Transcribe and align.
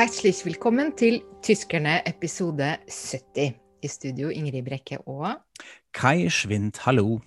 Herzlich 0.00 0.46
velkommen 0.46 0.94
til 0.96 1.18
Tyskerne 1.44 1.98
episode 2.08 2.70
70. 2.88 3.50
I 3.84 3.88
studio 3.92 4.30
Ingrid 4.32 4.64
Brekke 4.64 4.96
og 5.04 5.42
Kai 5.92 6.30
Schwind, 6.32 6.78
hallo. 6.86 7.18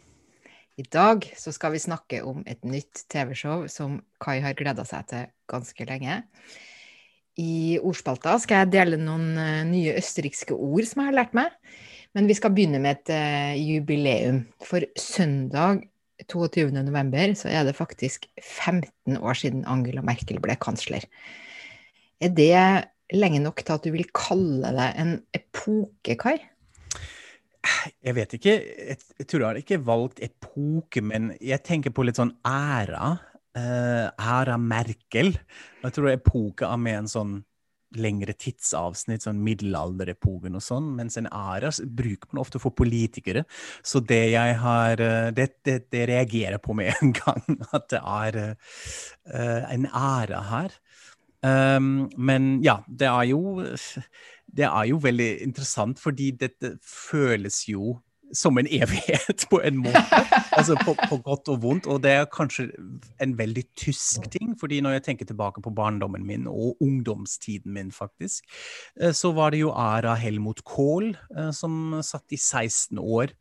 I 0.81 0.81
dag 0.81 1.27
så 1.37 1.53
skal 1.53 1.75
vi 1.75 1.83
snakke 1.83 2.23
om 2.25 2.41
et 2.49 2.65
nytt 2.65 3.03
TV-show 3.13 3.67
som 3.69 3.99
Kai 4.17 4.39
har 4.41 4.57
gleda 4.57 4.87
seg 4.89 5.05
til 5.11 5.29
ganske 5.53 5.85
lenge. 5.85 6.17
I 7.37 7.77
ordspalta 7.77 8.39
skal 8.41 8.63
jeg 8.63 8.73
dele 8.79 8.97
noen 8.97 9.37
eh, 9.37 9.61
nye 9.69 9.93
østerrikske 10.01 10.57
ord 10.57 10.89
som 10.89 11.03
jeg 11.03 11.11
har 11.11 11.19
lært 11.19 11.37
meg. 11.37 11.53
Men 12.17 12.25
vi 12.25 12.39
skal 12.41 12.57
begynne 12.57 12.81
med 12.81 13.03
et 13.03 13.13
uh, 13.13 13.53
jubileum. 13.53 14.47
For 14.65 14.89
søndag 14.97 15.85
22.11. 16.25 17.37
så 17.37 17.53
er 17.53 17.69
det 17.69 17.77
faktisk 17.77 18.25
15 18.41 19.21
år 19.21 19.37
siden 19.45 19.61
Angela 19.69 20.01
Merkel 20.01 20.41
ble 20.41 20.57
kansler. 20.57 21.05
Er 22.21 22.33
det 22.33 22.57
lenge 23.13 23.41
nok 23.43 23.63
til 23.63 23.75
at 23.75 23.85
du 23.85 23.93
vil 23.93 24.09
kalle 24.15 24.73
deg 24.75 24.99
en 25.01 25.13
epoke, 25.35 26.17
Kai? 26.19 26.37
Jeg 28.03 28.15
vet 28.17 28.35
ikke. 28.37 28.55
Jeg 28.59 29.27
tror 29.27 29.39
jeg 29.39 29.47
har 29.47 29.61
ikke 29.61 29.83
valgt 29.87 30.19
epoke, 30.23 31.03
men 31.03 31.31
jeg 31.39 31.63
tenker 31.63 31.93
på 31.95 32.03
litt 32.03 32.19
sånn 32.19 32.35
æra. 32.47 33.15
Uh, 33.53 34.09
æra 34.17 34.57
Merkel. 34.57 35.35
Jeg 35.83 35.95
tror 35.95 36.11
epoke 36.11 36.67
er 36.67 36.79
med 36.81 37.03
en 37.03 37.11
sånn 37.11 37.35
lengre 37.99 38.33
tidsavsnitt, 38.33 39.21
sånn 39.25 39.41
middelalderepoken 39.45 40.57
og 40.57 40.63
sånn, 40.65 40.87
mens 40.97 41.17
en 41.19 41.29
æra 41.29 41.69
bruker 41.85 42.31
man 42.31 42.41
ofte 42.41 42.61
for 42.61 42.75
politikere. 42.75 43.45
Så 43.85 44.01
det 44.01 44.23
jeg 44.33 44.55
har 44.63 45.03
eh, 45.03 45.29
Det, 45.33 45.47
det, 45.65 45.77
det 45.93 46.07
reagerer 46.09 46.57
på 46.57 46.73
med 46.77 46.93
en 46.95 47.13
gang, 47.21 47.59
at 47.71 47.89
det 47.93 48.01
er 48.01 48.39
uh, 48.41 49.61
en 49.69 49.87
æra 49.87 50.41
her. 50.49 50.77
Um, 51.43 52.09
men 52.17 52.61
ja, 52.63 52.77
det 52.87 53.07
er 53.09 53.23
jo 53.33 53.59
Det 54.47 54.63
er 54.63 54.85
jo 54.87 54.97
veldig 55.03 55.41
interessant, 55.43 55.99
fordi 55.99 56.31
dette 56.39 56.77
føles 56.87 57.63
jo 57.67 57.97
som 58.33 58.57
en 58.57 58.67
evighet, 58.67 59.45
på 59.49 59.61
en 59.63 59.83
måte. 59.85 60.23
Altså 60.53 60.75
på, 60.77 60.93
på, 61.09 61.17
godt 61.25 61.49
og 61.49 61.63
vondt. 61.63 61.87
Og 61.89 62.03
det 62.03 62.11
er 62.13 62.27
kanskje 62.29 62.67
en 63.21 63.31
veldig 63.37 63.63
tysk 63.79 64.27
ting, 64.29 64.51
fordi 64.59 64.83
når 64.85 64.99
jeg 64.99 65.03
tenker 65.07 65.25
tilbake 65.25 65.63
på 65.65 65.73
barndommen 65.73 66.27
min 66.27 66.45
og 66.47 66.77
ungdomstiden 66.81 67.73
min, 67.73 67.89
faktisk, 67.91 68.45
eh, 69.01 69.11
så 69.17 69.31
var 69.33 69.49
det 69.49 69.63
jo 69.63 69.71
Ara 69.73 70.13
Helmut 70.13 70.61
Kohl 70.63 71.15
eh, 71.37 71.49
som 71.51 71.97
satt 72.05 72.29
i 72.29 72.37
16 72.37 73.01
år. 73.01 73.33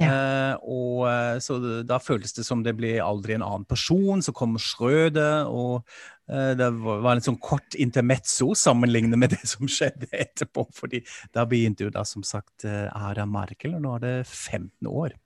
Ja. 0.00 0.08
Uh, 0.10 0.54
og 0.66 1.42
så 1.44 1.60
da 1.86 2.00
føltes 2.02 2.32
det 2.34 2.42
som 2.48 2.64
det 2.64 2.72
ble 2.74 2.96
aldri 3.04 3.36
en 3.36 3.44
annen 3.44 3.68
person. 3.68 4.24
Så 4.24 4.32
kom 4.34 4.56
Schrøde, 4.58 5.44
og 5.46 5.84
det 6.24 6.70
var 6.80 7.10
en 7.10 7.24
sånn 7.24 7.36
kort 7.36 7.76
intermezzo 7.76 8.54
sammenlignet 8.56 9.20
med 9.20 9.32
det 9.34 9.42
som 9.48 9.68
skjedde 9.68 10.08
etterpå. 10.12 10.64
fordi 10.72 11.02
da 11.36 11.44
begynte 11.48 11.84
jo 11.84 11.92
da 11.92 12.04
som 12.08 12.24
sagt 12.24 12.64
æra 12.64 13.12
Ara 13.12 13.26
Merkel, 13.28 13.76
og 13.76 13.84
nå 13.84 13.98
er 13.98 14.06
det 14.06 14.14
15 14.24 14.88
år. 14.88 15.18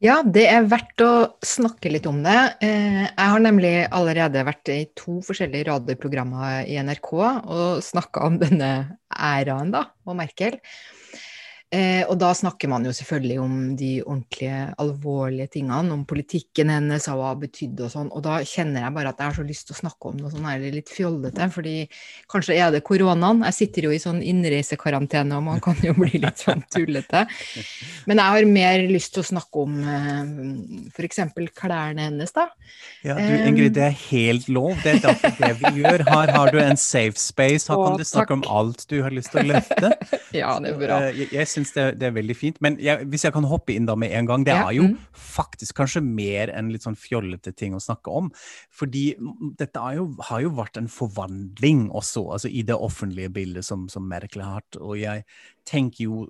Ja, 0.00 0.22
det 0.24 0.46
er 0.48 0.64
verdt 0.64 1.02
å 1.04 1.12
snakke 1.44 1.90
litt 1.92 2.06
om 2.08 2.22
det. 2.24 2.38
Eh, 2.64 3.02
jeg 3.04 3.32
har 3.32 3.42
nemlig 3.44 3.72
allerede 3.92 4.46
vært 4.48 4.70
i 4.72 4.78
to 4.96 5.18
forskjellige 5.26 5.66
radioprogrammer 5.68 6.62
i 6.64 6.78
NRK 6.80 7.10
og 7.18 7.82
snakka 7.84 8.22
om 8.30 8.38
denne 8.40 8.70
æraen 9.12 9.74
da, 9.74 9.90
og 10.08 10.16
Merkel. 10.16 10.56
Eh, 11.70 12.02
og 12.10 12.16
da 12.18 12.32
snakker 12.34 12.66
man 12.66 12.82
jo 12.82 12.90
selvfølgelig 12.90 13.36
om 13.38 13.52
de 13.78 13.90
ordentlige, 14.02 14.62
alvorlige 14.82 15.52
tingene, 15.54 15.94
om 15.94 16.02
politikken 16.08 16.72
hennes 16.72 17.04
og 17.12 17.20
hva 17.20 17.28
det 17.36 17.44
betydde 17.46 17.84
og 17.86 17.92
sånn. 17.92 18.08
Og 18.10 18.24
da 18.26 18.40
kjenner 18.42 18.82
jeg 18.82 18.94
bare 18.96 19.12
at 19.12 19.22
jeg 19.22 19.30
har 19.30 19.36
så 19.36 19.44
lyst 19.46 19.68
til 19.68 19.76
å 19.76 19.78
snakke 19.84 20.10
om 20.10 20.16
noe 20.18 20.32
sånn 20.32 20.48
her 20.50 20.64
litt 20.74 20.90
fjollete, 20.90 21.46
fordi 21.54 21.74
kanskje 22.32 22.56
er 22.58 22.74
det 22.74 22.82
koronaen. 22.86 23.44
Jeg 23.46 23.58
sitter 23.60 23.86
jo 23.86 23.92
i 23.94 24.00
sånn 24.02 24.18
innreisekarantene, 24.18 25.38
og 25.38 25.46
man 25.46 25.62
kan 25.62 25.78
jo 25.86 25.94
bli 26.00 26.18
litt 26.24 26.42
sånn 26.42 26.64
tullete. 26.74 27.22
Men 28.10 28.18
jeg 28.18 28.34
har 28.34 28.50
mer 28.50 28.86
lyst 28.90 29.14
til 29.14 29.22
å 29.22 29.28
snakke 29.30 29.62
om 29.62 29.78
eh, 29.84 30.90
f.eks. 30.90 31.22
klærne 31.54 32.08
hennes, 32.08 32.34
da. 32.34 32.48
Ja, 33.06 33.14
du 33.14 33.46
Ingrid, 33.46 33.76
det 33.78 33.86
er 33.86 33.96
helt 34.10 34.50
lov. 34.50 34.74
Det 34.82 34.96
er 34.96 35.00
derfor 35.06 35.38
det 35.38 35.54
vi 35.62 35.84
gjør. 35.84 36.02
Her 36.10 36.34
har 36.34 36.50
du 36.50 36.58
en 36.66 36.76
safe 36.80 37.14
space. 37.20 37.70
Her 37.70 37.78
kan 37.78 37.96
du 38.02 38.04
snakke 38.04 38.34
om 38.36 38.42
alt 38.50 38.84
du 38.90 38.98
har 39.06 39.14
lyst 39.14 39.30
til 39.32 39.44
å 39.44 39.48
løfte. 39.54 39.94
ja, 40.42 40.58
det 40.58 40.74
er 40.74 40.82
bra. 40.82 41.00
Jeg, 41.14 41.30
jeg 41.38 41.48
syns 41.60 41.74
det, 41.76 41.86
det, 42.00 42.08
er 42.08 42.16
veldig 42.16 42.36
fint. 42.36 42.58
Men 42.64 42.78
jeg, 42.82 43.06
hvis 43.12 43.26
jeg 43.26 43.34
kan 43.36 43.46
hoppe 43.48 43.74
inn 43.74 43.86
da 43.88 43.96
med 43.98 44.14
en 44.16 44.28
gang, 44.28 44.44
det 44.46 44.56
ja, 44.56 44.66
er 44.68 44.78
jo 44.78 44.88
mm. 44.90 44.96
faktisk 45.12 45.76
kanskje 45.80 46.02
mer 46.04 46.52
enn 46.56 46.72
litt 46.72 46.86
sånn 46.86 46.98
fjollete 46.98 47.52
ting 47.56 47.76
å 47.76 47.82
snakke 47.82 48.12
om. 48.12 48.30
Fordi 48.74 49.04
dette 49.60 49.84
jo, 49.96 50.08
har 50.30 50.44
jo 50.44 50.52
vært 50.56 50.80
en 50.80 50.90
forvandling 50.90 51.88
også, 51.90 52.26
altså 52.36 52.50
i 52.50 52.64
det 52.66 52.76
offentlige 52.76 53.32
bildet 53.34 53.66
som, 53.66 53.88
som 53.92 54.08
Merkel 54.08 54.44
har 54.44 54.60
hatt. 54.60 54.80
Og 54.80 54.98
jeg 55.00 55.26
tenker 55.68 56.06
jo 56.06 56.24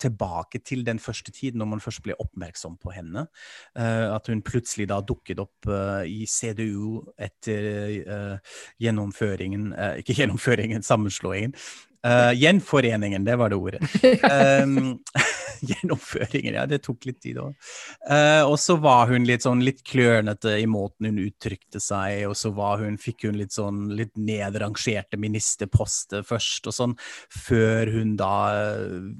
tilbake 0.00 0.60
til 0.66 0.84
den 0.86 1.00
første 1.02 1.32
tiden 1.34 1.60
når 1.62 1.70
man 1.74 1.82
først 1.82 2.04
ble 2.04 2.16
oppmerksom 2.22 2.76
på 2.80 2.92
henne. 2.94 3.26
Uh, 3.78 4.12
at 4.14 4.30
hun 4.30 4.44
plutselig 4.46 4.90
da 4.90 5.00
dukket 5.04 5.40
opp 5.42 5.70
uh, 5.70 6.02
i 6.06 6.26
CDU 6.28 7.00
etter 7.20 7.70
uh, 8.06 8.58
gjennomføringen 8.80 9.70
Ikke 10.00 10.14
gjennomføringen, 10.16 10.84
sammenslåingen. 10.86 11.56
Uh, 12.06 12.32
gjenforeningen, 12.32 13.24
det 13.26 13.36
var 13.36 13.52
det 13.52 13.60
ordet. 13.60 13.82
Um, 14.24 14.98
gjennomføringen, 15.68 16.54
ja. 16.54 16.66
Det 16.66 16.80
tok 16.84 17.06
litt 17.08 17.20
tid 17.24 17.40
òg. 17.42 17.54
Uh, 18.08 18.42
og 18.48 18.56
så 18.60 18.76
var 18.80 19.10
hun 19.10 19.26
litt 19.28 19.44
sånn 19.44 19.64
litt 19.64 19.82
klønete 19.86 20.56
i 20.60 20.66
måten 20.70 21.10
hun 21.10 21.20
uttrykte 21.22 21.82
seg, 21.82 22.24
og 22.30 22.36
så 22.38 22.52
var 22.56 22.82
hun, 22.84 22.98
fikk 23.00 23.26
hun 23.28 23.38
litt 23.40 23.54
sånn 23.56 23.88
litt 23.96 24.14
nedrangerte 24.16 25.20
ministerposter 25.20 26.24
først, 26.26 26.70
og 26.70 26.76
sånn, 26.76 26.96
før 27.48 27.92
hun 27.96 28.16
da 28.20 28.34
uh, 28.56 29.10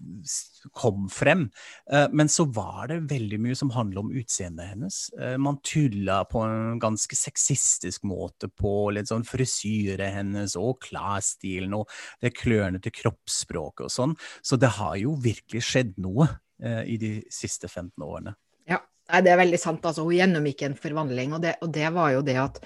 kom 0.77 1.09
frem. 1.13 1.49
Uh, 1.91 2.07
men 2.13 2.31
så 2.33 2.47
var 2.51 2.91
det 2.91 3.01
veldig 3.11 3.41
mye 3.45 3.59
som 3.59 3.73
handla 3.75 4.05
om 4.05 4.13
utseendet 4.15 4.73
hennes. 4.73 4.99
man 5.39 5.59
tulla 5.67 6.23
på 6.29 6.43
en 6.45 6.79
ganske 6.81 7.17
sexistisk 7.17 8.05
måte 8.09 8.49
på 8.49 8.91
litt 8.95 9.11
sånn 9.11 9.25
frisyret 9.27 10.15
hennes 10.15 10.57
og 10.59 10.81
klesstilen 10.85 11.75
og 11.77 11.91
det 12.23 12.35
klørnete 12.37 12.93
kroppsspråket 12.95 13.87
og 13.87 13.95
sånn. 13.95 14.15
Så 14.43 14.59
det 14.61 14.73
har 14.79 14.97
jo 15.01 15.17
virkelig 15.21 15.65
skjedd 15.67 15.97
noe 16.03 16.29
eh, 16.63 16.83
i 16.95 16.97
de 17.01 17.13
siste 17.33 17.69
15 17.69 18.05
årene. 18.05 18.35
Ja, 18.69 18.81
det 19.25 19.33
er 19.33 19.41
veldig 19.41 19.61
sant. 19.61 19.87
Altså, 19.87 20.07
hun 20.07 20.17
gjennomgikk 20.17 20.67
en 20.67 20.79
forvandling, 20.79 21.37
og 21.37 21.45
det, 21.45 21.57
og 21.65 21.73
det 21.75 21.89
var 21.95 22.15
jo 22.17 22.25
det 22.27 22.39
at 22.43 22.61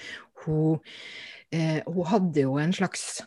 hun, 0.44 0.81
eh, 1.54 1.81
hun 1.87 2.10
hadde 2.10 2.47
jo 2.47 2.59
en 2.60 2.75
slags 2.77 3.22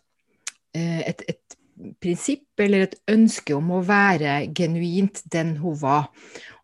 eh, 0.75 1.01
et, 1.07 1.25
et, 1.27 1.56
prinsipp 2.01 2.61
eller 2.61 2.87
et 2.87 2.95
ønske 3.11 3.53
om 3.55 3.69
å 3.75 3.83
være 3.85 4.47
genuint 4.57 5.21
den 5.33 5.55
hun 5.61 5.75
var. 5.81 6.07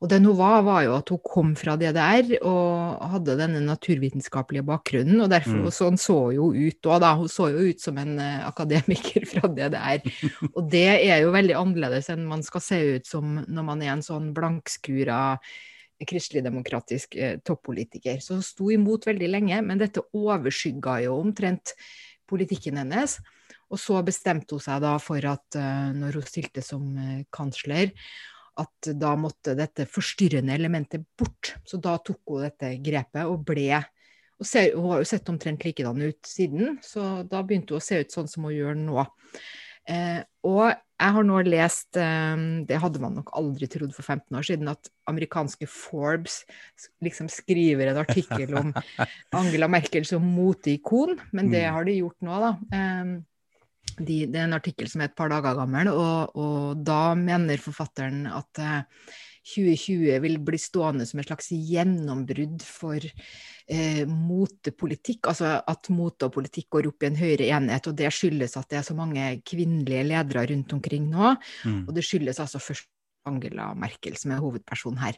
Og 0.01 0.09
den 0.11 0.25
hun 0.27 0.37
var, 0.39 0.63
var 0.65 0.81
jo 0.85 0.95
at 0.97 1.11
hun 1.13 1.21
kom 1.23 1.51
fra 1.59 1.75
DDR 1.79 2.33
og 2.41 3.03
hadde 3.13 3.37
denne 3.39 3.61
naturvitenskapelige 3.63 4.65
bakgrunnen. 4.67 5.21
Og 5.23 5.29
derfor 5.31 5.61
mm. 5.61 5.73
sånn 5.75 5.99
så 6.01 6.17
jo 6.35 6.49
ut 6.51 6.89
òg, 6.89 6.97
da. 7.03 7.13
Hun 7.19 7.29
så 7.31 7.51
jo 7.53 7.67
ut 7.69 7.83
som 7.83 7.99
en 8.01 8.17
uh, 8.19 8.47
akademiker 8.49 9.27
fra 9.29 9.51
DDR. 9.51 10.03
og 10.55 10.63
det 10.71 10.87
er 10.95 11.21
jo 11.23 11.35
veldig 11.35 11.59
annerledes 11.59 12.09
enn 12.13 12.25
man 12.29 12.43
skal 12.45 12.65
se 12.65 12.81
ut 12.97 13.07
som 13.09 13.37
når 13.45 13.69
man 13.69 13.85
er 13.85 13.93
en 13.95 14.05
sånn 14.05 14.33
blankskura 14.35 15.21
kristeligdemokratisk 16.03 17.15
eh, 17.15 17.37
toppolitiker. 17.45 18.17
Så 18.19 18.35
hun 18.35 18.43
sto 18.43 18.67
imot 18.73 19.07
veldig 19.07 19.29
lenge, 19.29 19.61
men 19.63 19.79
dette 19.79 20.03
overskygga 20.17 20.97
jo 21.05 21.15
omtrent 21.21 21.75
politikken 22.27 22.81
hennes. 22.81 23.19
Og 23.73 23.81
så 23.81 23.97
bestemte 24.05 24.53
hun 24.55 24.61
seg 24.63 24.83
da 24.83 24.93
for 25.01 25.25
at 25.25 25.57
uh, 25.57 25.89
når 25.97 26.19
hun 26.19 26.29
stilte 26.29 26.61
som 26.65 26.85
uh, 26.93 27.25
kansler, 27.33 27.91
at 28.61 28.91
da 29.01 29.15
måtte 29.17 29.55
dette 29.57 29.87
forstyrrende 29.89 30.53
elementet 30.53 31.05
bort. 31.17 31.55
Så 31.65 31.79
da 31.81 31.97
tok 31.97 32.21
hun 32.29 32.45
dette 32.45 32.75
grepet 32.85 33.25
og 33.25 33.41
ble 33.47 33.81
og 34.41 34.47
ser, 34.49 34.73
Hun 34.75 34.91
har 34.91 35.03
jo 35.03 35.07
sett 35.07 35.29
omtrent 35.31 35.63
likedan 35.63 36.01
ut 36.03 36.27
siden, 36.27 36.79
så 36.83 37.23
da 37.29 37.43
begynte 37.45 37.75
hun 37.75 37.79
å 37.79 37.85
se 37.85 38.01
ut 38.01 38.11
sånn 38.11 38.27
som 38.27 38.47
hun 38.47 38.55
gjør 38.55 38.79
nå. 38.79 39.05
Eh, 39.87 40.19
og 40.47 40.71
jeg 40.73 41.15
har 41.15 41.25
nå 41.27 41.37
lest, 41.47 41.97
eh, 41.99 42.43
det 42.67 42.79
hadde 42.81 43.01
man 43.03 43.17
nok 43.19 43.33
aldri 43.39 43.69
trodd 43.71 43.93
for 43.95 44.03
15 44.03 44.39
år 44.39 44.47
siden, 44.47 44.71
at 44.71 44.89
amerikanske 45.11 45.67
Forbes 45.69 46.41
liksom 47.03 47.29
skriver 47.31 47.91
en 47.91 48.01
artikkel 48.03 48.55
om 48.59 48.73
Angela 49.39 49.69
Merkel 49.71 50.07
som 50.07 50.23
moteikon, 50.23 51.19
men 51.31 51.51
det 51.53 51.63
mm. 51.67 51.73
har 51.77 51.87
de 51.87 51.99
gjort 52.01 52.27
nå, 52.27 52.41
da. 52.43 52.51
Eh, 52.79 53.13
de, 53.99 54.23
det 54.29 54.39
er 54.39 54.47
en 54.47 54.57
artikkel 54.57 54.89
som 54.89 55.03
er 55.03 55.11
et 55.11 55.17
par 55.17 55.31
dager 55.33 55.57
gammel, 55.57 55.91
og, 55.93 56.33
og 56.39 56.81
da 56.85 57.13
mener 57.19 57.61
forfatteren 57.61 58.25
at 58.31 58.61
eh, 58.63 58.81
2020 59.43 60.21
vil 60.23 60.37
bli 60.39 60.59
stående 60.61 61.05
som 61.07 61.19
et 61.19 61.27
slags 61.27 61.49
gjennombrudd 61.51 62.63
for 62.63 63.03
eh, 63.03 64.03
motepolitikk. 64.07 65.27
Altså 65.33 65.57
at 65.59 65.91
mote 65.91 66.29
og 66.29 66.37
politikk 66.37 66.69
går 66.77 66.87
opp 66.93 67.03
i 67.03 67.09
en 67.09 67.19
høyere 67.19 67.49
enhet, 67.57 67.89
og 67.91 67.97
det 67.99 68.11
skyldes 68.15 68.55
at 68.59 68.69
det 68.71 68.79
er 68.79 68.87
så 68.87 68.95
mange 68.97 69.27
kvinnelige 69.43 70.07
ledere 70.07 70.47
rundt 70.53 70.77
omkring 70.77 71.09
nå. 71.11 71.35
Mm. 71.67 71.81
Og 71.87 71.93
det 71.97 72.05
skyldes 72.07 72.39
altså 72.43 72.63
først 72.63 72.87
Angela 73.29 73.71
Merkel, 73.77 74.17
som 74.19 74.33
er 74.33 74.43
hovedpersonen 74.43 75.01
her. 75.01 75.17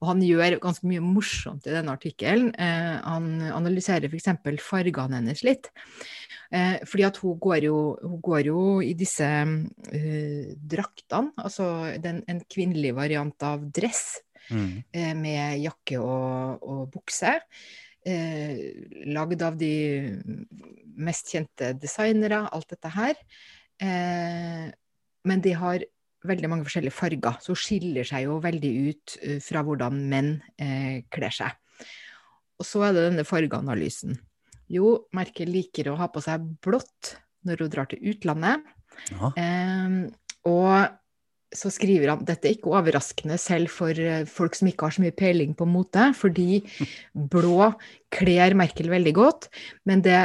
Og 0.00 0.10
han 0.12 0.24
gjør 0.24 0.58
ganske 0.62 0.88
mye 0.88 1.04
morsomt 1.04 1.66
i 1.68 1.74
denne 1.74 1.94
artikkelen. 1.94 2.52
Eh, 2.58 2.98
han 3.04 3.30
analyserer 3.54 4.10
f.eks. 4.10 4.30
fargene 4.64 5.20
hennes 5.20 5.42
litt. 5.46 5.70
Eh, 6.54 6.76
fordi 6.86 7.06
at 7.08 7.18
hun 7.22 7.40
går 7.42 7.68
jo, 7.68 7.78
hun 8.02 8.20
går 8.24 8.50
jo 8.50 8.60
i 8.84 8.92
disse 8.98 9.26
uh, 9.26 10.44
draktene, 10.74 11.34
altså 11.42 11.70
den, 12.02 12.22
en 12.30 12.44
kvinnelig 12.50 12.94
variant 12.96 13.46
av 13.46 13.66
dress, 13.74 14.20
mm. 14.50 14.70
eh, 14.92 15.12
med 15.18 15.58
jakke 15.64 15.98
og, 16.02 16.62
og 16.62 16.86
bukse. 16.94 17.34
Eh, 18.06 18.58
lagd 19.10 19.42
av 19.42 19.56
de 19.58 19.72
mest 20.96 21.32
kjente 21.34 21.72
designere, 21.82 22.44
alt 22.54 22.70
dette 22.70 22.92
her. 22.94 23.18
Eh, 23.82 24.66
men 25.26 25.42
de 25.42 25.54
har 25.58 25.84
veldig 26.26 26.50
mange 26.50 26.66
forskjellige 26.66 26.96
farger, 26.96 27.36
så 27.42 27.52
hun 27.52 27.60
skiller 27.60 28.08
seg 28.08 28.26
jo 28.26 28.38
veldig 28.44 28.72
ut 28.88 29.16
uh, 29.22 29.38
fra 29.44 29.62
hvordan 29.66 30.00
menn 30.10 30.32
eh, 30.56 31.04
kler 31.12 31.34
seg. 31.34 31.84
Og 32.56 32.64
så 32.64 32.86
er 32.86 32.96
det 32.96 33.08
denne 33.10 33.26
fargeanalysen. 33.28 34.16
Jo, 34.72 35.06
Merkel 35.14 35.52
liker 35.52 35.92
å 35.92 35.98
ha 36.00 36.08
på 36.10 36.22
seg 36.24 36.46
blått 36.64 37.16
når 37.46 37.62
hun 37.62 37.72
drar 37.72 37.90
til 37.90 38.00
utlandet. 38.10 38.64
Eh, 39.36 39.98
og 40.48 40.72
så 41.56 41.70
skriver 41.72 42.12
han 42.12 42.24
dette 42.26 42.48
er 42.48 42.56
ikke 42.56 42.72
overraskende 42.74 43.36
selv 43.40 43.70
for 43.72 43.94
eh, 43.94 44.24
folk 44.28 44.56
som 44.58 44.70
ikke 44.70 44.88
har 44.88 44.96
så 44.96 45.04
mye 45.04 45.16
peiling 45.16 45.54
på 45.56 45.68
mote, 45.68 46.10
fordi 46.18 46.62
blå 47.34 47.70
kler 48.14 48.56
Merkel 48.58 48.90
veldig 48.92 49.14
godt, 49.16 49.48
men 49.88 50.02
det 50.04 50.20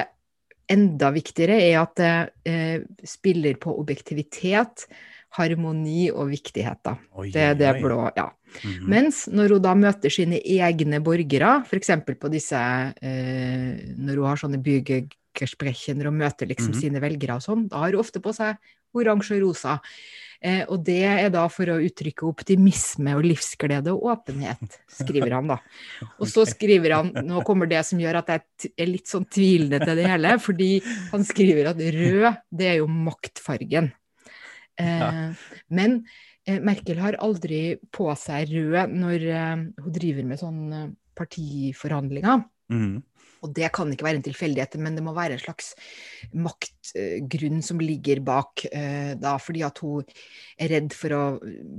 enda 0.71 1.11
viktigere 1.13 1.57
er 1.59 1.79
at 1.81 1.95
det 1.99 2.13
eh, 2.47 2.83
spiller 3.07 3.59
på 3.61 3.73
objektivitet, 3.81 4.87
harmoni 5.37 6.09
og 6.11 6.31
viktighet, 6.31 6.81
da. 6.85 6.97
Oi, 7.19 7.29
det 7.31 7.45
er 7.51 7.57
det 7.59 7.71
blå, 7.81 8.03
ja. 8.17 8.29
Mm 8.51 8.71
-hmm. 8.71 8.87
Mens 8.87 9.27
når 9.27 9.49
hun 9.49 9.61
da 9.61 9.73
møter 9.75 10.09
sine 10.09 10.41
egne 10.43 10.99
borgere, 10.99 11.63
f.eks. 11.65 11.89
på 12.19 12.27
disse 12.29 12.57
eh, 13.01 13.95
Når 13.97 14.15
hun 14.15 14.25
har 14.27 14.35
sånne 14.35 14.57
byggesprechen 14.57 16.05
og 16.05 16.13
møter 16.13 16.45
liksom 16.47 16.71
mm 16.71 16.73
-hmm. 16.73 16.81
sine 16.81 16.99
velgere 16.99 17.35
og 17.35 17.41
sånn, 17.41 17.67
da 17.67 17.77
har 17.77 17.91
hun 17.91 17.99
ofte 17.99 18.19
på 18.19 18.33
seg 18.33 18.57
oransje 18.93 19.35
og 19.35 19.41
rosa. 19.41 19.79
Eh, 20.41 20.63
og 20.73 20.81
det 20.81 21.03
er 21.05 21.29
da 21.29 21.43
for 21.53 21.69
å 21.69 21.77
uttrykke 21.77 22.25
optimisme 22.25 23.13
og 23.13 23.27
livsglede 23.29 23.93
og 23.93 24.07
åpenhet, 24.09 24.79
skriver 24.89 25.35
han 25.37 25.47
da. 25.47 25.59
Og 26.19 26.27
så 26.27 26.47
skriver 26.49 26.95
han, 26.95 27.11
nå 27.13 27.43
kommer 27.45 27.69
det 27.69 27.83
som 27.85 28.01
gjør 28.01 28.23
at 28.23 28.31
jeg 28.33 28.71
er 28.73 28.89
litt 28.89 29.07
sånn 29.07 29.27
tvilende 29.29 29.77
til 29.83 30.01
det 30.01 30.07
hele, 30.09 30.39
fordi 30.41 30.71
han 31.11 31.23
skriver 31.23 31.69
at 31.75 31.77
rød, 31.77 32.41
det 32.49 32.71
er 32.71 32.79
jo 32.81 32.87
maktfargen. 32.89 33.91
Eh, 34.81 35.45
men 35.77 36.01
eh, 36.45 36.59
Merkel 36.63 36.99
har 37.01 37.19
aldri 37.23 37.61
på 37.93 38.09
seg 38.19 38.51
rød 38.51 38.97
når 38.97 39.29
eh, 39.29 39.55
hun 39.83 39.95
driver 39.95 40.27
med 40.27 40.41
sånne 40.41 40.81
partiforhandlinger. 41.17 42.43
Mm. 42.71 42.99
Og 43.41 43.53
det 43.57 43.71
kan 43.73 43.89
ikke 43.89 44.05
være 44.05 44.19
en 44.19 44.25
tilfeldighet, 44.27 44.77
men 44.81 44.97
det 44.97 45.03
må 45.03 45.15
være 45.17 45.33
en 45.33 45.41
slags 45.41 45.71
maktgrunn 46.37 47.63
som 47.65 47.79
ligger 47.81 48.21
bak, 48.21 48.67
da, 49.17 49.31
fordi 49.41 49.63
at 49.65 49.81
hun 49.81 50.05
er 50.61 50.69
redd 50.75 50.93
for 50.93 51.15
å 51.17 51.23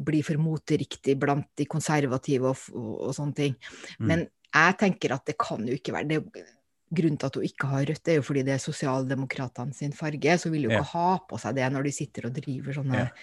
bli 0.03 0.25
for 0.27 0.43
moteriktig 0.43 1.15
blant 1.23 1.47
de 1.61 1.69
konservative 1.71 2.51
og, 2.51 2.65
og, 2.75 2.91
og 3.07 3.15
sånne 3.15 3.39
ting. 3.39 3.55
Mm. 3.95 4.09
Men 4.11 4.25
jeg 4.27 4.79
tenker 4.83 5.15
at 5.15 5.31
det 5.31 5.39
kan 5.39 5.63
jo 5.69 5.79
ikke 5.79 5.95
være 5.95 6.11
det 6.11 6.45
grunnen 6.93 7.21
til 7.21 7.31
at 7.31 7.39
hun 7.39 7.47
ikke 7.49 7.71
har 7.71 7.87
rødt, 7.91 8.09
er 8.09 8.19
jo 8.19 8.25
fordi 8.27 8.43
det 8.47 8.57
er 8.57 8.63
sosialdemokratene 8.63 9.77
sin 9.77 9.95
farge. 9.97 10.39
Så 10.39 10.53
vil 10.53 10.69
hun 10.69 10.77
ikke 10.77 10.85
ja. 10.85 10.91
ha 10.95 11.15
på 11.29 11.41
seg 11.41 11.57
det 11.59 11.71
når 11.73 11.89
de 11.89 11.95
sitter 11.97 12.29
og 12.29 12.37
driver 12.37 12.79
sånne 12.81 13.07
ja 13.07 13.15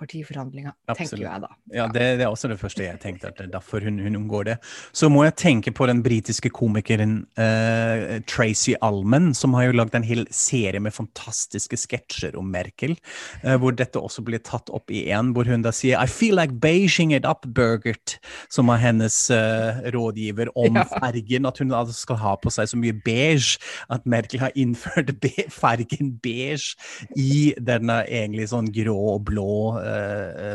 partiforhandlinger, 0.00 0.74
Absolutt. 0.88 1.10
tenker 1.10 1.26
jeg 1.26 1.42
da. 1.44 1.50
Ja, 1.76 1.86
det, 1.92 2.04
det, 2.20 2.24
er 2.24 2.32
også 2.32 2.50
det 2.50 2.58
første 2.60 2.84
jeg 2.86 3.00
tenkte, 3.02 3.30
at 3.30 3.38
det 3.38 3.48
er 3.48 3.52
derfor 3.54 3.84
hun, 3.84 4.00
hun 4.02 4.16
unngår 4.22 4.48
det. 4.48 4.56
Så 4.96 5.10
må 5.12 5.24
jeg 5.26 5.36
tenke 5.40 5.72
på 5.76 5.86
den 5.90 6.02
britiske 6.04 6.50
komikeren 6.54 7.20
uh, 7.40 8.18
Tracy 8.30 8.74
Alman, 8.84 9.30
som 9.36 9.54
har 9.58 9.68
jo 9.68 9.76
lagd 9.78 9.96
en 9.98 10.06
hel 10.06 10.26
serie 10.34 10.80
med 10.82 10.96
fantastiske 10.96 11.78
sketsjer 11.80 12.38
om 12.40 12.48
Merkel, 12.52 12.96
uh, 13.44 13.56
hvor 13.60 13.76
dette 13.76 14.00
også 14.00 14.24
blir 14.26 14.42
tatt 14.46 14.72
opp 14.72 14.92
i 14.92 15.06
en, 15.12 15.34
hvor 15.36 15.48
hun 15.48 15.64
da 15.66 15.74
sier 15.74 16.00
I 16.00 16.10
feel 16.10 16.38
like 16.38 16.60
Beijing 16.62 17.14
it 17.16 17.28
up, 17.28 17.46
Bergert, 17.56 18.18
som 18.52 18.72
er 18.72 18.82
hennes 18.82 19.16
uh, 19.34 19.82
rådgiver 19.94 20.52
om 20.58 20.80
ja. 20.80 20.86
fergen, 20.96 21.48
at 21.48 21.60
hun 21.62 21.74
altså 21.76 21.96
skal 21.96 22.20
ha 22.24 22.36
på 22.40 22.52
seg 22.54 22.70
så 22.72 22.80
mye 22.80 22.96
beige, 23.04 23.60
at 23.92 24.06
Merkel 24.08 24.42
har 24.42 24.54
innført 24.58 25.12
be 25.20 25.32
fergen 25.50 26.14
beige 26.22 26.76
i 27.18 27.52
denne 27.60 28.00
egentlig 28.06 28.48
sånn 28.50 28.70
grå 28.74 28.96
og 29.14 29.24
blå 29.28 29.52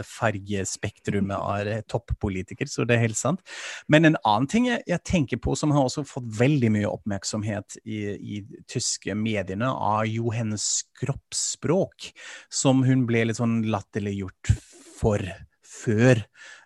fargespektrumet 0.09 1.37
av 1.37 1.69
toppolitiker, 1.91 2.69
så 2.69 2.85
det 2.87 2.97
er 2.97 3.05
helt 3.07 3.19
sant. 3.19 3.43
Men 3.91 4.09
en 4.09 4.19
annen 4.23 4.49
ting 4.51 4.69
jeg, 4.69 5.01
tenker 5.05 5.41
på, 5.41 5.55
som 5.59 5.73
har 5.75 5.87
også 5.87 6.05
fått 6.07 6.27
veldig 6.39 6.71
mye 6.77 6.91
oppmerksomhet 6.91 7.77
i, 7.83 7.99
i 8.15 8.41
tyske 8.71 9.15
mediene, 9.17 9.69
er 9.69 10.09
jo 10.09 10.31
hennes 10.33 10.67
kroppsspråk, 10.99 12.11
som 12.49 12.83
hun 12.87 13.05
ble 13.09 13.27
litt 13.29 13.41
sånn 13.41 13.61
latterliggjort 13.71 14.53
for 14.99 15.23
før. 15.65 16.21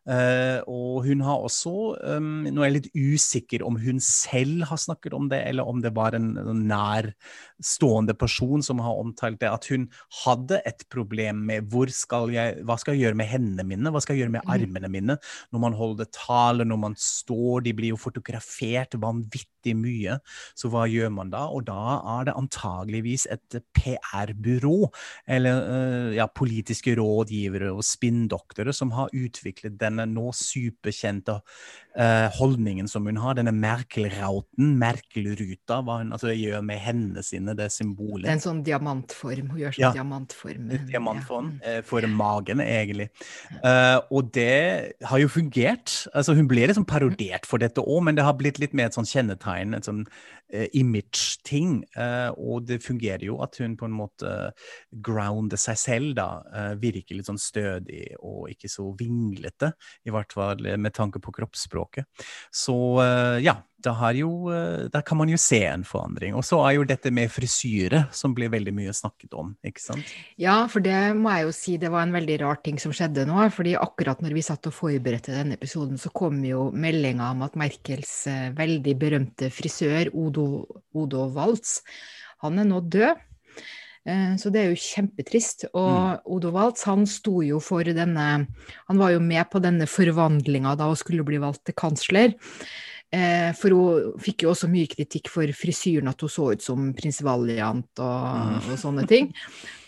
Uh, 0.07 0.63
og 0.71 1.03
hun 1.05 1.19
har 1.21 1.43
også 1.43 1.71
um, 2.15 2.47
Nå 2.47 2.63
er 2.63 2.69
jeg 2.69 2.75
litt 2.77 2.87
usikker 2.95 3.61
om 3.67 3.75
hun 3.77 3.99
selv 4.01 4.63
har 4.69 4.79
snakket 4.81 5.13
om 5.13 5.27
det, 5.29 5.41
eller 5.49 5.67
om 5.67 5.83
det 5.83 5.91
var 5.97 6.15
en, 6.17 6.31
en 6.39 6.63
nærstående 6.69 8.15
person 8.17 8.63
som 8.65 8.81
har 8.83 9.01
omtalt 9.01 9.41
det. 9.43 9.51
At 9.51 9.67
hun 9.69 9.89
hadde 10.23 10.61
et 10.69 10.85
problem 10.93 11.43
med 11.49 11.69
skal 11.93 12.31
jeg, 12.33 12.63
hva 12.65 12.79
skal 12.79 12.95
jeg 12.95 13.05
gjøre 13.05 13.19
med 13.19 13.29
hendene 13.29 13.67
mine, 13.67 13.91
hva 13.93 14.01
skal 14.03 14.15
jeg 14.15 14.25
gjøre 14.25 14.35
med 14.37 14.47
mm. 14.47 14.51
armene 14.55 14.89
mine 14.91 15.17
når 15.53 15.61
man 15.61 15.77
holder 15.77 16.09
tale, 16.15 16.65
når 16.67 16.79
man 16.81 16.97
står, 16.99 17.63
de 17.67 17.75
blir 17.77 17.93
jo 17.93 17.99
fotografert 17.99 18.97
vanvittig 18.99 19.75
mye. 19.77 20.17
Så 20.57 20.71
hva 20.71 20.85
gjør 20.89 21.11
man 21.13 21.33
da? 21.33 21.45
Og 21.53 21.67
da 21.67 21.99
er 22.17 22.29
det 22.29 22.37
antageligvis 22.39 23.27
et 23.31 23.59
PR-byrå, 23.77 24.89
eller 25.29 25.61
uh, 25.69 26.09
ja, 26.17 26.29
politiske 26.31 26.95
rådgivere 26.99 27.71
og 27.75 27.85
spinndoktorer 27.85 28.75
som 28.75 28.93
har 28.97 29.13
utviklet 29.15 29.77
denne 29.79 29.88
denne 29.89 30.05
nå 30.09 30.29
superkjente 30.35 31.39
uh, 31.97 32.27
holdningen 32.37 32.87
som 32.89 33.07
hun 33.09 33.19
har, 33.21 33.37
denne 33.39 33.53
Merkel-rauten, 33.55 34.73
Merkel-ruta, 34.79 35.79
hva 35.85 35.99
hun 36.01 36.13
altså, 36.15 36.31
gjør 36.35 36.63
med 36.65 36.81
hendene 36.83 37.23
sine, 37.25 37.55
det 37.57 37.69
symbolet. 37.73 38.27
Det 38.27 38.33
er 38.33 38.37
en 38.37 38.43
sånn 38.45 38.63
diamantform. 38.67 39.53
Hun 39.53 39.61
gjør 39.63 39.77
sånn 39.77 39.85
ja, 39.85 39.91
diamantform. 39.97 40.73
Diamantform 40.89 41.51
ja. 41.63 41.77
uh, 41.79 41.83
for 41.87 42.09
magen, 42.13 42.63
egentlig. 42.65 43.09
Uh, 43.63 43.99
og 44.13 44.33
det 44.35 44.97
har 45.09 45.23
jo 45.23 45.31
fungert. 45.31 45.95
Altså, 46.13 46.35
hun 46.37 46.49
ble 46.51 46.67
liksom 46.69 46.87
parodiert 46.89 47.49
for 47.49 47.61
dette 47.61 47.83
òg, 47.83 48.03
men 48.07 48.19
det 48.19 48.27
har 48.27 48.37
blitt 48.39 48.61
litt 48.61 48.75
mer 48.77 48.91
et 48.91 48.97
sånn 48.97 49.09
kjennetegn. 49.09 49.77
et 49.77 49.89
sånn 49.89 50.03
uh, 50.05 50.67
image-ting. 50.77 51.81
Og 52.39 52.67
det 52.69 52.79
fungerer 52.85 53.25
jo 53.27 53.39
at 53.43 53.59
hun 53.61 53.75
på 53.79 53.87
en 53.89 53.95
måte 53.95 54.33
grounder 55.05 55.59
seg 55.59 55.77
selv, 55.79 56.13
da. 56.17 56.29
Virker 56.79 57.17
litt 57.17 57.29
sånn 57.29 57.39
stødig 57.41 58.15
og 58.25 58.49
ikke 58.51 58.69
så 58.71 58.87
vinglete, 58.97 59.71
i 60.07 60.13
hvert 60.13 60.33
fall 60.35 60.63
med 60.79 60.93
tanke 60.95 61.21
på 61.23 61.33
kroppsspråket. 61.89 62.05
Så 62.51 62.75
ja, 63.41 63.57
jo, 64.13 64.29
der 64.91 65.01
kan 65.05 65.17
man 65.17 65.29
jo 65.29 65.37
se 65.37 65.63
en 65.65 65.83
forandring. 65.83 66.35
Og 66.35 66.43
så 66.43 66.59
er 66.65 66.75
jo 66.75 66.83
dette 66.87 67.11
med 67.11 67.31
frisyre 67.31 68.07
som 68.11 68.33
blir 68.35 68.49
veldig 68.49 68.73
mye 68.75 68.93
snakket 68.93 69.33
om, 69.33 69.55
ikke 69.63 69.81
sant? 69.81 70.05
Ja, 70.37 70.67
for 70.67 70.83
det 70.83 71.15
må 71.15 71.31
jeg 71.31 71.47
jo 71.47 71.53
si, 71.55 71.77
det 71.77 71.91
var 71.91 72.03
en 72.03 72.15
veldig 72.15 72.39
rar 72.41 72.59
ting 72.63 72.79
som 72.79 72.91
skjedde 72.91 73.25
nå. 73.29 73.49
fordi 73.49 73.75
akkurat 73.79 74.21
når 74.21 74.33
vi 74.35 74.41
satt 74.45 74.67
og 74.67 74.75
forberedte 74.75 75.35
denne 75.35 75.55
episoden, 75.55 75.97
så 75.97 76.11
kom 76.11 76.43
jo 76.43 76.69
meldinga 76.71 77.31
om 77.31 77.43
at 77.47 77.55
Merkels 77.59 78.27
veldig 78.57 78.97
berømte 78.99 79.49
frisør 79.49 80.11
Odo, 80.13 80.65
Odo 80.93 81.29
Waltz. 81.33 81.79
Han 82.43 82.59
er 82.59 82.67
nå 82.67 82.81
død. 82.81 83.25
Eh, 84.07 84.35
så 84.39 84.51
det 84.53 84.61
er 84.61 84.69
jo 84.71 84.83
kjempetrist. 84.83 85.67
Og 85.73 85.89
mm. 85.89 86.27
Odo 86.35 86.53
Waltz 86.55 86.85
han 86.89 87.07
sto 87.09 87.39
jo 87.45 87.61
for 87.63 87.83
denne 87.83 88.27
Han 88.89 89.01
var 89.01 89.15
jo 89.15 89.23
med 89.23 89.49
på 89.51 89.61
denne 89.63 89.89
forvandlinga 89.89 90.77
da 90.79 90.91
hun 90.91 90.99
skulle 90.99 91.27
bli 91.27 91.41
valgt 91.41 91.67
til 91.69 91.77
kansler. 91.77 92.37
Eh, 93.09 93.49
for 93.57 93.73
hun 93.73 94.17
fikk 94.21 94.43
jo 94.45 94.51
også 94.51 94.67
mye 94.69 94.89
kritikk 94.89 95.31
for 95.33 95.49
frisyren, 95.57 96.11
at 96.11 96.21
hun 96.21 96.29
så 96.29 96.51
ut 96.53 96.61
som 96.61 96.91
prins 96.93 97.23
Valiant 97.25 98.01
og, 98.05 98.27
mm. 98.53 98.67
og 98.69 98.77
sånne 98.77 99.05
ting. 99.09 99.31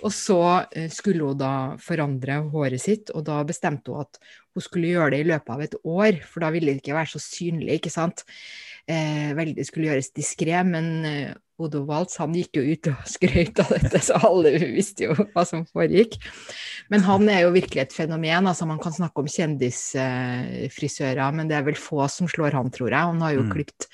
Og 0.02 0.14
så 0.16 0.42
eh, 0.74 0.90
skulle 0.90 1.28
hun 1.28 1.38
da 1.38 1.54
forandre 1.82 2.40
håret 2.50 2.82
sitt, 2.82 3.14
og 3.14 3.28
da 3.30 3.44
bestemte 3.46 3.94
hun 3.94 4.08
at 4.08 4.22
hun 4.52 4.66
skulle 4.66 4.90
gjøre 4.90 5.14
det 5.14 5.22
i 5.22 5.30
løpet 5.30 5.54
av 5.54 5.62
et 5.68 5.78
år, 5.86 6.18
for 6.26 6.44
da 6.44 6.50
ville 6.54 6.74
det 6.74 6.82
ikke 6.82 6.98
være 6.98 7.14
så 7.14 7.22
synlig, 7.22 7.78
ikke 7.78 7.94
sant 7.94 8.26
eh, 8.90 9.32
veldig 9.38 9.68
skulle 9.70 9.92
gjøres 9.92 10.12
diskré, 10.18 10.58
men 10.68 11.06
eh, 11.62 11.66
Odo 11.68 11.84
Waltz 11.88 12.18
han 12.22 12.36
gikk 12.36 12.60
jo 12.60 12.64
ut 12.66 12.92
og 12.92 13.08
skrøt 13.16 13.62
av 13.64 13.72
dette, 13.76 14.02
så 14.04 14.20
alle 14.28 14.56
visste 14.62 15.08
jo 15.08 15.16
hva 15.22 15.46
som 15.48 15.66
foregikk. 15.70 16.18
Men 16.92 17.06
han 17.08 17.30
er 17.32 17.46
jo 17.46 17.56
virkelig 17.56 17.86
et 17.86 17.96
fenomen. 17.96 18.48
altså 18.50 18.68
Man 18.68 18.82
kan 18.84 18.96
snakke 18.96 19.24
om 19.24 19.30
kjendisfrisører, 19.32 21.26
eh, 21.28 21.36
men 21.38 21.52
det 21.52 21.60
er 21.60 21.68
vel 21.68 21.80
få 21.80 22.08
som 22.12 22.28
slår 22.32 22.58
han, 22.58 22.72
tror 22.74 22.90
jeg. 22.90 23.12
Han 23.14 23.22
har 23.24 23.38
jo 23.38 23.46
mm. 23.46 23.52
klipt 23.54 23.88